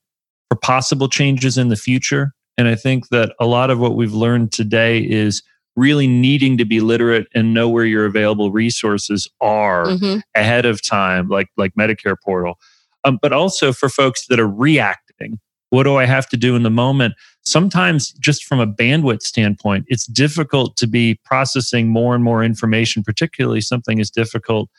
for 0.50 0.56
possible 0.56 1.08
changes 1.08 1.58
in 1.58 1.68
the 1.68 1.76
future. 1.76 2.32
And 2.56 2.68
I 2.68 2.74
think 2.74 3.08
that 3.08 3.34
a 3.40 3.46
lot 3.46 3.70
of 3.70 3.78
what 3.78 3.96
we've 3.96 4.12
learned 4.12 4.52
today 4.52 5.00
is 5.00 5.42
really 5.76 6.06
needing 6.06 6.56
to 6.58 6.64
be 6.64 6.80
literate 6.80 7.26
and 7.34 7.52
know 7.52 7.68
where 7.68 7.84
your 7.84 8.06
available 8.06 8.52
resources 8.52 9.28
are 9.40 9.86
mm-hmm. 9.86 10.20
ahead 10.34 10.66
of 10.66 10.82
time, 10.82 11.28
like 11.28 11.48
like 11.56 11.74
Medicare 11.74 12.16
portal. 12.24 12.58
Um, 13.04 13.18
but 13.20 13.32
also 13.32 13.72
for 13.72 13.88
folks 13.88 14.26
that 14.28 14.40
are 14.40 14.48
reacting, 14.48 15.40
what 15.70 15.82
do 15.82 15.96
I 15.96 16.06
have 16.06 16.28
to 16.28 16.36
do 16.36 16.54
in 16.54 16.62
the 16.62 16.70
moment? 16.70 17.14
Sometimes, 17.44 18.12
just 18.12 18.44
from 18.44 18.60
a 18.60 18.66
bandwidth 18.66 19.22
standpoint, 19.22 19.84
it's 19.88 20.06
difficult 20.06 20.76
to 20.76 20.86
be 20.86 21.18
processing 21.24 21.88
more 21.88 22.14
and 22.14 22.22
more 22.22 22.44
information, 22.44 23.02
particularly 23.02 23.60
something 23.60 24.00
as 24.00 24.10
difficult 24.10 24.70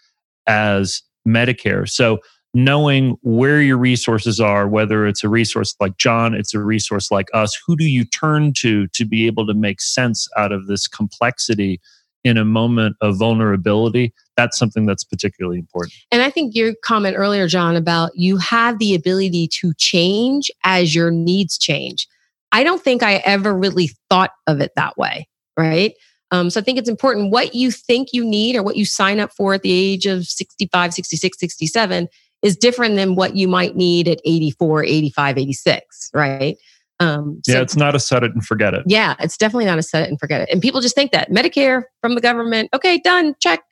as 0.47 1.03
Medicare. 1.27 1.89
So 1.89 2.19
knowing 2.55 3.17
where 3.21 3.61
your 3.61 3.77
resources 3.77 4.39
are, 4.39 4.65
whether 4.65 5.05
it's 5.05 5.25
a 5.25 5.29
resource 5.29 5.75
like 5.81 5.97
John, 5.97 6.33
it's 6.33 6.53
a 6.53 6.59
resource 6.59 7.11
like 7.11 7.27
us, 7.33 7.53
who 7.67 7.75
do 7.75 7.83
you 7.83 8.05
turn 8.05 8.53
to 8.59 8.87
to 8.87 9.05
be 9.05 9.27
able 9.27 9.45
to 9.45 9.53
make 9.53 9.81
sense 9.81 10.27
out 10.37 10.53
of 10.53 10.67
this 10.67 10.87
complexity 10.87 11.81
in 12.23 12.37
a 12.37 12.45
moment 12.45 12.95
of 13.01 13.17
vulnerability? 13.17 14.13
That's 14.37 14.57
something 14.57 14.85
that's 14.85 15.03
particularly 15.03 15.59
important. 15.59 15.93
And 16.13 16.21
I 16.21 16.29
think 16.29 16.55
your 16.55 16.73
comment 16.81 17.17
earlier, 17.17 17.45
John, 17.49 17.75
about 17.75 18.11
you 18.15 18.37
have 18.37 18.79
the 18.79 18.95
ability 18.95 19.49
to 19.59 19.73
change 19.73 20.49
as 20.63 20.95
your 20.95 21.11
needs 21.11 21.57
change. 21.57 22.07
I 22.53 22.63
don't 22.63 22.81
think 22.81 23.03
I 23.03 23.15
ever 23.25 23.53
really 23.53 23.89
thought 24.09 24.31
of 24.47 24.61
it 24.61 24.71
that 24.77 24.97
way, 24.97 25.27
right? 25.59 25.93
Um, 26.31 26.49
so 26.49 26.61
I 26.61 26.63
think 26.63 26.79
it's 26.79 26.89
important 26.89 27.31
what 27.31 27.53
you 27.53 27.69
think 27.69 28.13
you 28.13 28.23
need 28.23 28.55
or 28.55 28.63
what 28.63 28.77
you 28.77 28.85
sign 28.85 29.19
up 29.19 29.33
for 29.33 29.53
at 29.53 29.61
the 29.61 29.73
age 29.73 30.05
of 30.05 30.25
65, 30.25 30.93
66, 30.93 31.37
67 31.37 32.07
is 32.45 32.55
different 32.55 32.95
than 32.95 33.15
what 33.15 33.35
you 33.35 33.47
might 33.47 33.75
need 33.75 34.07
at 34.07 34.21
84, 34.23 34.83
85, 34.83 35.37
86, 35.39 36.11
right? 36.13 36.55
Um, 36.99 37.41
so, 37.43 37.53
yeah, 37.53 37.61
it's 37.61 37.75
not 37.75 37.95
a 37.95 37.99
set 37.99 38.23
it 38.23 38.33
and 38.33 38.45
forget 38.45 38.75
it. 38.75 38.83
Yeah, 38.85 39.15
it's 39.19 39.35
definitely 39.35 39.65
not 39.65 39.79
a 39.79 39.81
set 39.81 40.03
it 40.03 40.09
and 40.09 40.19
forget 40.19 40.41
it. 40.41 40.49
And 40.51 40.61
people 40.61 40.79
just 40.79 40.93
think 40.93 41.11
that 41.11 41.31
Medicare 41.31 41.85
from 42.01 42.13
the 42.13 42.21
government, 42.21 42.69
okay, 42.71 42.99
done, 42.99 43.33
check. 43.41 43.63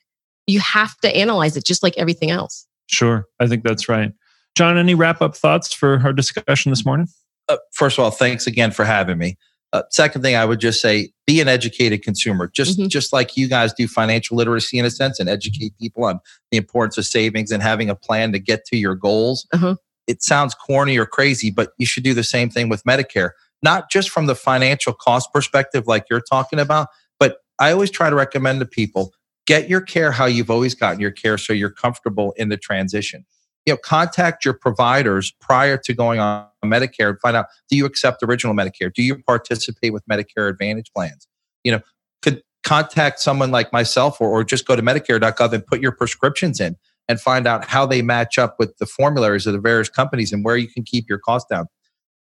You 0.48 0.60
have 0.60 0.98
to 1.02 1.16
analyze 1.16 1.56
it 1.56 1.66
just 1.66 1.84
like 1.84 1.94
everything 1.98 2.32
else. 2.32 2.68
Sure, 2.88 3.26
I 3.40 3.46
think 3.46 3.64
that's 3.64 3.88
right. 3.88 4.12
John, 4.58 4.76
any 4.76 4.96
wrap 4.96 5.22
up 5.22 5.38
thoughts 5.38 5.72
for 5.72 6.02
our 6.04 6.12
discussion 6.12 6.72
this 6.72 6.84
morning? 6.84 7.08
Uh, 7.48 7.58
first 7.74 8.00
of 8.00 8.04
all, 8.04 8.12
thanks 8.12 8.48
again 8.48 8.72
for 8.72 8.86
having 8.86 9.20
me. 9.20 9.38
Uh, 9.74 9.82
second 9.90 10.22
thing 10.22 10.36
I 10.36 10.46
would 10.46 10.60
just 10.60 10.80
say, 10.80 11.12
be 11.26 11.42
an 11.42 11.48
educated 11.48 12.04
consumer. 12.04 12.48
Just 12.48 12.78
mm-hmm. 12.78 12.90
just 12.90 13.12
like 13.12 13.36
you 13.36 13.50
guys 13.50 13.74
do 13.74 13.88
financial 13.88 14.38
literacy 14.38 14.78
in 14.78 14.86
a 14.86 14.92
sense 14.92 15.20
and 15.20 15.28
educate 15.28 15.74
people 15.80 16.06
on 16.06 16.20
the 16.52 16.58
importance 16.58 16.98
of 17.00 17.06
savings 17.06 17.52
and 17.52 17.64
having 17.64 17.90
a 17.90 17.96
plan 17.96 18.32
to 18.34 18.40
get 18.40 18.66
to 18.66 18.78
your 18.78 18.94
goals. 18.94 19.48
Uh-huh. 19.52 19.76
It 20.06 20.22
sounds 20.22 20.54
corny 20.54 20.98
or 20.98 21.08
crazy, 21.08 21.50
but 21.50 21.72
you 21.80 21.88
should 21.88 22.04
do 22.04 22.14
the 22.14 22.24
same 22.24 22.52
thing 22.52 22.70
with 22.70 22.84
Medicare. 22.84 23.32
Not 23.64 23.90
just 23.90 24.12
from 24.12 24.28
the 24.28 24.36
financial 24.36 24.94
cost 24.94 25.34
perspective, 25.34 25.88
like 25.88 26.06
you're 26.10 26.22
talking 26.22 26.60
about, 26.60 26.90
but 27.20 27.38
I 27.60 27.72
always 27.72 27.90
try 27.90 28.12
to 28.12 28.16
recommend 28.16 28.60
to 28.60 28.68
people 28.68 29.12
get 29.48 29.70
your 29.70 29.82
care 29.82 30.12
how 30.12 30.26
you've 30.26 30.52
always 30.52 30.76
gotten 30.76 31.00
your 31.00 31.12
care 31.12 31.38
so 31.38 31.52
you're 31.52 31.72
comfortable 31.72 32.34
in 32.38 32.50
the 32.50 32.58
transition 32.58 33.26
you 33.66 33.74
know, 33.74 33.78
contact 33.78 34.44
your 34.44 34.54
providers 34.54 35.34
prior 35.40 35.78
to 35.78 35.94
going 35.94 36.20
on 36.20 36.46
Medicare 36.66 37.10
and 37.10 37.20
find 37.20 37.36
out 37.36 37.46
do 37.70 37.78
you 37.78 37.86
accept 37.86 38.22
original 38.24 38.54
Medicare? 38.54 38.94
Do 38.94 39.04
you 39.04 39.22
participate 39.24 39.94
with 39.94 40.04
Medicare 40.08 40.50
Advantage 40.50 40.92
plans? 40.94 41.28
You 41.64 41.74
know, 41.74 41.82
could 42.22 42.42
contact 42.64 43.20
someone 43.20 43.52
like 43.52 43.72
myself 43.72 44.20
or, 44.20 44.30
or 44.30 44.44
just 44.44 44.66
go 44.66 44.76
to 44.76 44.82
Medicare.gov 44.82 45.54
and 45.54 45.66
put 45.66 45.82
your 45.82 45.92
prescriptions 45.92 46.60
in 46.60 46.76
and 47.08 47.20
find 47.20 47.48
out 47.48 47.66
how 47.66 47.86
they 47.86 48.02
match 48.02 48.38
up 48.38 48.56
with 48.60 48.78
the 48.78 48.86
formularies 48.86 49.46
of 49.46 49.54
the 49.54 49.60
various 49.60 49.90
companies 49.90 50.32
and 50.32 50.44
where 50.44 50.58
you 50.58 50.68
can 50.68 50.84
keep 50.84 51.10
your 51.10 51.20
costs 51.20 51.48
down. 51.50 51.68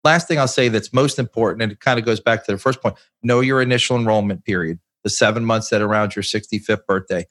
Last 0.03 0.27
thing 0.27 0.37
I'll 0.37 0.47
say 0.47 0.69
that's 0.69 0.93
most 0.93 1.17
important, 1.17 1.63
and 1.63 1.71
it 1.71 1.79
kind 1.79 1.97
of 1.97 2.05
goes 2.05 2.19
back 2.19 2.45
to 2.45 2.51
the 2.51 2.57
first 2.57 2.81
point 2.81 2.95
know 3.23 3.39
your 3.39 3.61
initial 3.61 3.97
enrollment 3.97 4.43
period, 4.43 4.79
the 5.03 5.09
seven 5.09 5.43
months 5.45 5.69
that 5.69 5.81
around 5.81 6.15
your 6.15 6.23
65th 6.23 6.85
birthday 6.87 7.25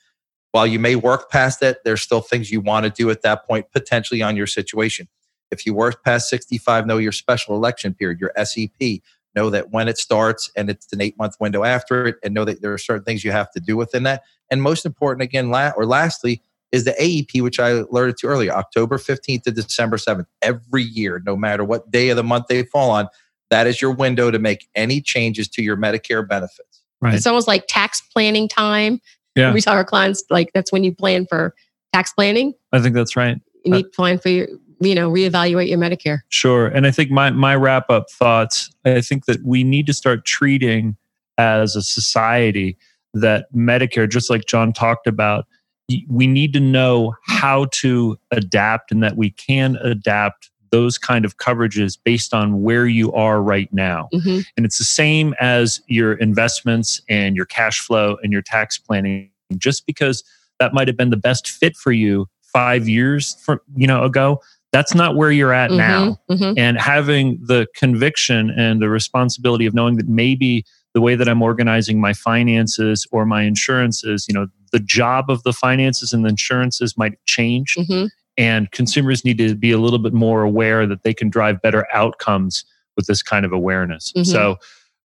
while 0.54 0.68
you 0.68 0.78
may 0.78 0.94
work 0.94 1.30
past 1.30 1.64
it, 1.64 1.78
there's 1.84 2.00
still 2.00 2.20
things 2.20 2.52
you 2.52 2.60
want 2.60 2.84
to 2.84 2.90
do 2.90 3.10
at 3.10 3.22
that 3.22 3.44
point, 3.44 3.66
potentially 3.72 4.22
on 4.22 4.36
your 4.36 4.46
situation. 4.46 5.08
If 5.50 5.66
you 5.66 5.74
work 5.74 6.04
past 6.04 6.28
65, 6.30 6.86
know 6.86 6.96
your 6.96 7.10
special 7.10 7.56
election 7.56 7.92
period, 7.92 8.20
your 8.20 8.30
SEP. 8.40 9.00
Know 9.34 9.50
that 9.50 9.72
when 9.72 9.88
it 9.88 9.98
starts 9.98 10.52
and 10.56 10.70
it's 10.70 10.92
an 10.92 11.00
eight 11.00 11.18
month 11.18 11.34
window 11.40 11.64
after 11.64 12.06
it, 12.06 12.18
and 12.22 12.32
know 12.32 12.44
that 12.44 12.62
there 12.62 12.72
are 12.72 12.78
certain 12.78 13.02
things 13.02 13.24
you 13.24 13.32
have 13.32 13.50
to 13.50 13.58
do 13.58 13.76
within 13.76 14.04
that. 14.04 14.22
And 14.48 14.62
most 14.62 14.86
important, 14.86 15.24
again, 15.24 15.50
la- 15.50 15.72
or 15.76 15.86
lastly, 15.86 16.40
is 16.70 16.84
the 16.84 16.92
AEP, 16.92 17.42
which 17.42 17.58
I 17.58 17.70
alerted 17.70 18.16
to 18.18 18.28
earlier, 18.28 18.52
October 18.52 18.96
15th 18.96 19.42
to 19.42 19.50
December 19.50 19.96
7th. 19.96 20.26
Every 20.40 20.84
year, 20.84 21.20
no 21.26 21.34
matter 21.34 21.64
what 21.64 21.90
day 21.90 22.10
of 22.10 22.16
the 22.16 22.22
month 22.22 22.46
they 22.48 22.62
fall 22.62 22.92
on, 22.92 23.08
that 23.50 23.66
is 23.66 23.82
your 23.82 23.90
window 23.90 24.30
to 24.30 24.38
make 24.38 24.68
any 24.76 25.00
changes 25.00 25.48
to 25.48 25.64
your 25.64 25.76
Medicare 25.76 26.26
benefits. 26.26 26.84
Right. 27.00 27.14
It's 27.14 27.26
almost 27.26 27.48
like 27.48 27.64
tax 27.66 28.00
planning 28.00 28.46
time 28.46 29.00
yeah. 29.34 29.52
we 29.52 29.60
tell 29.60 29.74
our 29.74 29.84
clients 29.84 30.22
like 30.30 30.50
that's 30.54 30.72
when 30.72 30.84
you 30.84 30.94
plan 30.94 31.26
for 31.26 31.54
tax 31.92 32.12
planning. 32.12 32.54
I 32.72 32.80
think 32.80 32.94
that's 32.94 33.16
right. 33.16 33.40
You 33.64 33.72
need 33.72 33.86
uh, 33.86 33.88
to 33.88 33.94
plan 33.94 34.18
for 34.18 34.28
your 34.28 34.48
you 34.80 34.94
know 34.94 35.10
reevaluate 35.10 35.68
your 35.68 35.78
medicare 35.78 36.20
sure 36.28 36.66
and 36.66 36.86
i 36.86 36.90
think 36.90 37.10
my 37.10 37.30
my 37.30 37.54
wrap 37.54 37.88
up 37.90 38.10
thoughts 38.10 38.70
i 38.84 39.00
think 39.00 39.26
that 39.26 39.42
we 39.44 39.62
need 39.62 39.86
to 39.86 39.92
start 39.92 40.24
treating 40.24 40.96
as 41.38 41.76
a 41.76 41.82
society 41.82 42.76
that 43.14 43.46
medicare 43.54 44.08
just 44.08 44.28
like 44.28 44.46
john 44.46 44.72
talked 44.72 45.06
about 45.06 45.46
we 46.08 46.26
need 46.26 46.52
to 46.52 46.60
know 46.60 47.14
how 47.26 47.66
to 47.66 48.18
adapt 48.30 48.90
and 48.90 49.02
that 49.02 49.16
we 49.16 49.30
can 49.30 49.76
adapt 49.76 50.50
those 50.74 50.98
kind 50.98 51.24
of 51.24 51.36
coverages 51.36 51.96
based 52.04 52.34
on 52.34 52.62
where 52.66 52.86
you 52.86 53.12
are 53.12 53.40
right 53.40 53.72
now. 53.72 54.08
Mm-hmm. 54.12 54.40
And 54.56 54.66
it's 54.66 54.78
the 54.78 54.84
same 55.02 55.28
as 55.40 55.80
your 55.86 56.14
investments 56.14 57.00
and 57.08 57.36
your 57.36 57.46
cash 57.46 57.78
flow 57.86 58.16
and 58.22 58.32
your 58.32 58.42
tax 58.42 58.76
planning. 58.78 59.30
just 59.56 59.86
because 59.86 60.24
that 60.58 60.72
might 60.74 60.88
have 60.88 60.96
been 60.96 61.10
the 61.10 61.16
best 61.30 61.44
fit 61.60 61.76
for 61.76 61.92
you 61.92 62.26
five 62.42 62.88
years 62.88 63.36
from 63.44 63.58
you 63.76 63.86
know 63.86 64.02
ago 64.04 64.40
that's 64.72 64.94
not 64.94 65.10
where 65.18 65.30
you're 65.38 65.52
at 65.64 65.70
Mhm, 65.70 65.76
now 65.76 66.02
mhm. 66.30 66.54
and 66.56 66.74
having 66.78 67.26
the 67.52 67.66
conviction 67.82 68.50
and 68.64 68.80
the 68.82 68.88
responsibility 68.88 69.66
of 69.66 69.74
knowing 69.74 69.96
that 70.00 70.08
maybe 70.08 70.64
the 70.96 71.00
way 71.06 71.14
that 71.16 71.28
i'm 71.28 71.42
organizing 71.50 72.00
my 72.00 72.12
finances 72.28 72.98
or 73.12 73.22
my 73.26 73.42
insurances 73.52 74.26
you 74.28 74.34
know 74.36 74.46
the 74.72 74.80
job 74.98 75.24
of 75.34 75.38
the 75.42 75.52
finances 75.52 76.12
and 76.14 76.24
the 76.24 76.30
insurances 76.36 76.96
might 77.02 77.14
change 77.26 77.70
Mhm. 77.78 78.08
And 78.36 78.70
consumers 78.72 79.24
need 79.24 79.38
to 79.38 79.54
be 79.54 79.70
a 79.72 79.78
little 79.78 79.98
bit 79.98 80.12
more 80.12 80.42
aware 80.42 80.86
that 80.86 81.02
they 81.02 81.14
can 81.14 81.28
drive 81.30 81.60
better 81.62 81.86
outcomes 81.92 82.64
with 82.96 83.06
this 83.06 83.22
kind 83.22 83.44
of 83.44 83.52
awareness 83.52 84.12
Mhm. 84.16 84.26
so 84.26 84.58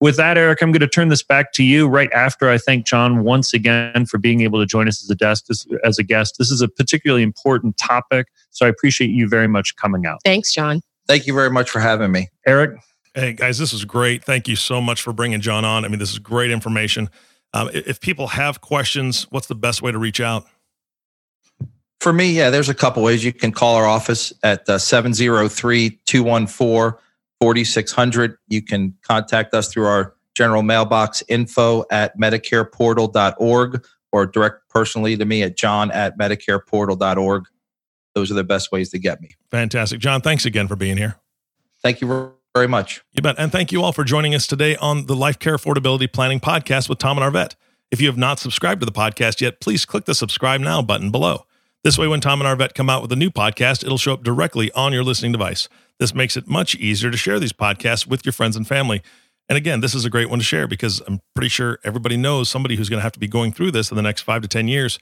with 0.00 0.16
that 0.16 0.36
eric 0.36 0.60
i'm 0.62 0.72
going 0.72 0.80
to 0.80 0.86
turn 0.88 1.08
this 1.08 1.22
back 1.22 1.52
to 1.52 1.62
you 1.64 1.88
right 1.88 2.12
after 2.12 2.48
i 2.50 2.58
thank 2.58 2.84
john 2.86 3.22
once 3.24 3.54
again 3.54 4.04
for 4.06 4.18
being 4.18 4.40
able 4.42 4.58
to 4.60 4.66
join 4.66 4.86
us 4.88 5.02
as 5.02 5.08
a 5.10 5.14
guest 5.16 5.50
as 5.84 5.98
a 5.98 6.02
guest 6.02 6.36
this 6.38 6.50
is 6.50 6.60
a 6.60 6.68
particularly 6.68 7.22
important 7.22 7.76
topic 7.78 8.26
so 8.50 8.66
i 8.66 8.68
appreciate 8.68 9.10
you 9.10 9.28
very 9.28 9.48
much 9.48 9.74
coming 9.76 10.04
out 10.06 10.18
Thanks, 10.24 10.52
John. 10.52 10.80
Thank 11.08 11.26
you 11.28 11.34
very 11.34 11.50
much 11.50 11.70
for 11.70 11.80
having 11.80 12.12
me. 12.12 12.28
eric 12.46 12.72
Hey 13.14 13.32
guys, 13.32 13.56
this 13.56 13.72
was 13.72 13.86
great. 13.86 14.22
Thank 14.24 14.46
you 14.46 14.56
so 14.56 14.78
much 14.78 15.00
for 15.00 15.10
bringing 15.10 15.40
John 15.40 15.64
on. 15.64 15.86
I 15.86 15.88
mean, 15.88 15.98
this 15.98 16.12
is 16.12 16.18
great 16.18 16.50
information. 16.50 17.08
Um, 17.54 17.70
if 17.72 17.98
people 17.98 18.26
have 18.26 18.60
questions, 18.60 19.26
what's 19.30 19.46
the 19.46 19.54
best 19.54 19.80
way 19.80 19.90
to 19.90 19.96
reach 19.96 20.20
out? 20.20 20.44
For 22.06 22.12
me, 22.12 22.30
yeah, 22.30 22.50
there's 22.50 22.68
a 22.68 22.74
couple 22.74 23.02
ways. 23.02 23.24
You 23.24 23.32
can 23.32 23.50
call 23.50 23.74
our 23.74 23.84
office 23.84 24.32
at 24.44 24.68
uh, 24.68 24.78
703 24.78 25.98
214 26.06 26.96
4600. 27.40 28.38
You 28.46 28.62
can 28.62 28.94
contact 29.02 29.52
us 29.54 29.72
through 29.72 29.86
our 29.86 30.14
general 30.32 30.62
mailbox 30.62 31.24
info 31.26 31.84
at 31.90 32.16
medicareportal.org 32.16 33.84
or 34.12 34.24
direct 34.24 34.68
personally 34.68 35.16
to 35.16 35.24
me 35.24 35.42
at 35.42 35.56
john 35.56 35.90
at 35.90 36.16
medicareportal.org. 36.16 37.44
Those 38.14 38.30
are 38.30 38.34
the 38.34 38.44
best 38.44 38.70
ways 38.70 38.90
to 38.90 39.00
get 39.00 39.20
me. 39.20 39.30
Fantastic. 39.50 39.98
John, 39.98 40.20
thanks 40.20 40.46
again 40.46 40.68
for 40.68 40.76
being 40.76 40.96
here. 40.96 41.16
Thank 41.82 42.00
you 42.00 42.32
very 42.54 42.68
much. 42.68 43.02
You 43.14 43.22
bet. 43.22 43.34
And 43.36 43.50
thank 43.50 43.72
you 43.72 43.82
all 43.82 43.90
for 43.90 44.04
joining 44.04 44.32
us 44.32 44.46
today 44.46 44.76
on 44.76 45.06
the 45.06 45.16
Life 45.16 45.40
Care 45.40 45.56
Affordability 45.56 46.12
Planning 46.12 46.38
Podcast 46.38 46.88
with 46.88 46.98
Tom 46.98 47.20
and 47.20 47.34
Arvette. 47.34 47.56
If 47.90 48.00
you 48.00 48.06
have 48.06 48.16
not 48.16 48.38
subscribed 48.38 48.80
to 48.80 48.86
the 48.86 48.92
podcast 48.92 49.40
yet, 49.40 49.60
please 49.60 49.84
click 49.84 50.04
the 50.04 50.14
subscribe 50.14 50.60
now 50.60 50.82
button 50.82 51.10
below. 51.10 51.46
This 51.86 51.98
way, 51.98 52.08
when 52.08 52.20
Tom 52.20 52.42
and 52.42 52.48
Arvette 52.48 52.74
come 52.74 52.90
out 52.90 53.00
with 53.00 53.12
a 53.12 53.16
new 53.16 53.30
podcast, 53.30 53.84
it'll 53.84 53.96
show 53.96 54.12
up 54.12 54.24
directly 54.24 54.72
on 54.72 54.92
your 54.92 55.04
listening 55.04 55.30
device. 55.30 55.68
This 56.00 56.16
makes 56.16 56.36
it 56.36 56.48
much 56.48 56.74
easier 56.74 57.12
to 57.12 57.16
share 57.16 57.38
these 57.38 57.52
podcasts 57.52 58.08
with 58.08 58.26
your 58.26 58.32
friends 58.32 58.56
and 58.56 58.66
family. 58.66 59.02
And 59.48 59.56
again, 59.56 59.82
this 59.82 59.94
is 59.94 60.04
a 60.04 60.10
great 60.10 60.28
one 60.28 60.40
to 60.40 60.44
share 60.44 60.66
because 60.66 61.00
I'm 61.06 61.20
pretty 61.36 61.48
sure 61.48 61.78
everybody 61.84 62.16
knows 62.16 62.48
somebody 62.48 62.74
who's 62.74 62.88
going 62.88 62.98
to 62.98 63.04
have 63.04 63.12
to 63.12 63.20
be 63.20 63.28
going 63.28 63.52
through 63.52 63.70
this 63.70 63.92
in 63.92 63.96
the 63.96 64.02
next 64.02 64.22
five 64.22 64.42
to 64.42 64.48
10 64.48 64.66
years. 64.66 64.98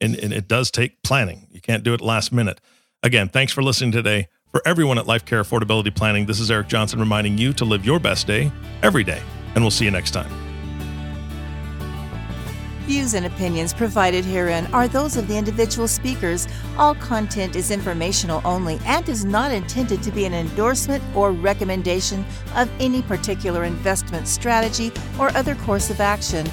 And, 0.00 0.16
and 0.16 0.32
it 0.32 0.48
does 0.48 0.72
take 0.72 1.00
planning. 1.04 1.46
You 1.52 1.60
can't 1.60 1.84
do 1.84 1.94
it 1.94 2.00
last 2.00 2.32
minute. 2.32 2.60
Again, 3.04 3.28
thanks 3.28 3.52
for 3.52 3.62
listening 3.62 3.92
today. 3.92 4.26
For 4.50 4.60
everyone 4.66 4.98
at 4.98 5.06
Life 5.06 5.24
Care 5.24 5.40
Affordability 5.40 5.94
Planning, 5.94 6.26
this 6.26 6.40
is 6.40 6.50
Eric 6.50 6.66
Johnson 6.66 6.98
reminding 6.98 7.38
you 7.38 7.52
to 7.52 7.64
live 7.64 7.86
your 7.86 8.00
best 8.00 8.26
day 8.26 8.50
every 8.82 9.04
day. 9.04 9.22
And 9.54 9.62
we'll 9.62 9.70
see 9.70 9.84
you 9.84 9.92
next 9.92 10.10
time. 10.10 10.43
Views 12.86 13.14
and 13.14 13.24
opinions 13.24 13.72
provided 13.72 14.26
herein 14.26 14.66
are 14.74 14.86
those 14.86 15.16
of 15.16 15.26
the 15.26 15.38
individual 15.38 15.88
speakers. 15.88 16.46
All 16.76 16.94
content 16.94 17.56
is 17.56 17.70
informational 17.70 18.42
only 18.44 18.78
and 18.84 19.08
is 19.08 19.24
not 19.24 19.50
intended 19.50 20.02
to 20.02 20.12
be 20.12 20.26
an 20.26 20.34
endorsement 20.34 21.02
or 21.16 21.32
recommendation 21.32 22.26
of 22.54 22.70
any 22.80 23.00
particular 23.00 23.64
investment 23.64 24.28
strategy 24.28 24.92
or 25.18 25.34
other 25.34 25.54
course 25.54 25.88
of 25.88 26.02
action. 26.02 26.46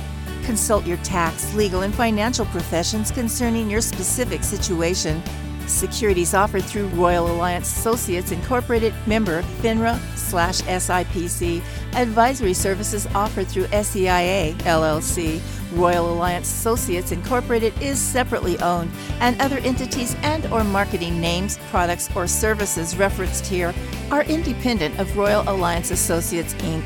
Consult 0.43 0.85
your 0.85 0.97
tax, 0.97 1.53
legal, 1.53 1.81
and 1.81 1.93
financial 1.93 2.45
professions 2.45 3.11
concerning 3.11 3.69
your 3.69 3.81
specific 3.81 4.41
situation. 4.41 5.21
Securities 5.71 6.33
offered 6.33 6.63
through 6.63 6.87
Royal 6.89 7.31
Alliance 7.31 7.71
Associates 7.75 8.31
Incorporated, 8.31 8.93
member 9.07 9.41
FINRA 9.61 9.97
slash 10.15 10.61
SIPC. 10.61 11.61
Advisory 11.95 12.53
services 12.53 13.07
offered 13.15 13.47
through 13.47 13.65
SEIA 13.67 14.53
LLC. 14.59 15.41
Royal 15.73 16.13
Alliance 16.13 16.49
Associates 16.49 17.11
Incorporated 17.11 17.73
is 17.81 17.99
separately 17.99 18.59
owned, 18.59 18.91
and 19.19 19.41
other 19.41 19.57
entities 19.59 20.15
and 20.21 20.45
or 20.47 20.63
marketing 20.63 21.19
names, 21.19 21.57
products, 21.69 22.09
or 22.15 22.27
services 22.27 22.97
referenced 22.97 23.45
here 23.45 23.73
are 24.11 24.23
independent 24.23 24.99
of 24.99 25.17
Royal 25.17 25.43
Alliance 25.47 25.91
Associates 25.91 26.53
Inc. 26.55 26.83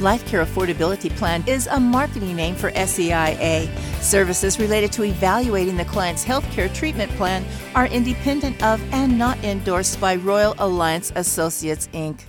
Life 0.00 0.24
Care 0.26 0.44
Affordability 0.44 1.10
Plan 1.16 1.42
is 1.48 1.66
a 1.66 1.80
marketing 1.80 2.36
name 2.36 2.54
for 2.54 2.70
SEIA. 2.70 3.68
Services 4.00 4.60
related 4.60 4.92
to 4.92 5.02
evaluating 5.02 5.76
the 5.76 5.84
client's 5.86 6.24
healthcare 6.24 6.72
treatment 6.72 7.10
plan 7.12 7.44
are 7.74 7.86
independent 7.86 8.62
of 8.62 8.80
and 8.92 9.18
not 9.18 9.42
endorsed 9.42 10.00
by 10.00 10.14
Royal 10.14 10.54
Alliance 10.58 11.12
Associates 11.16 11.88
Inc. 11.92 12.27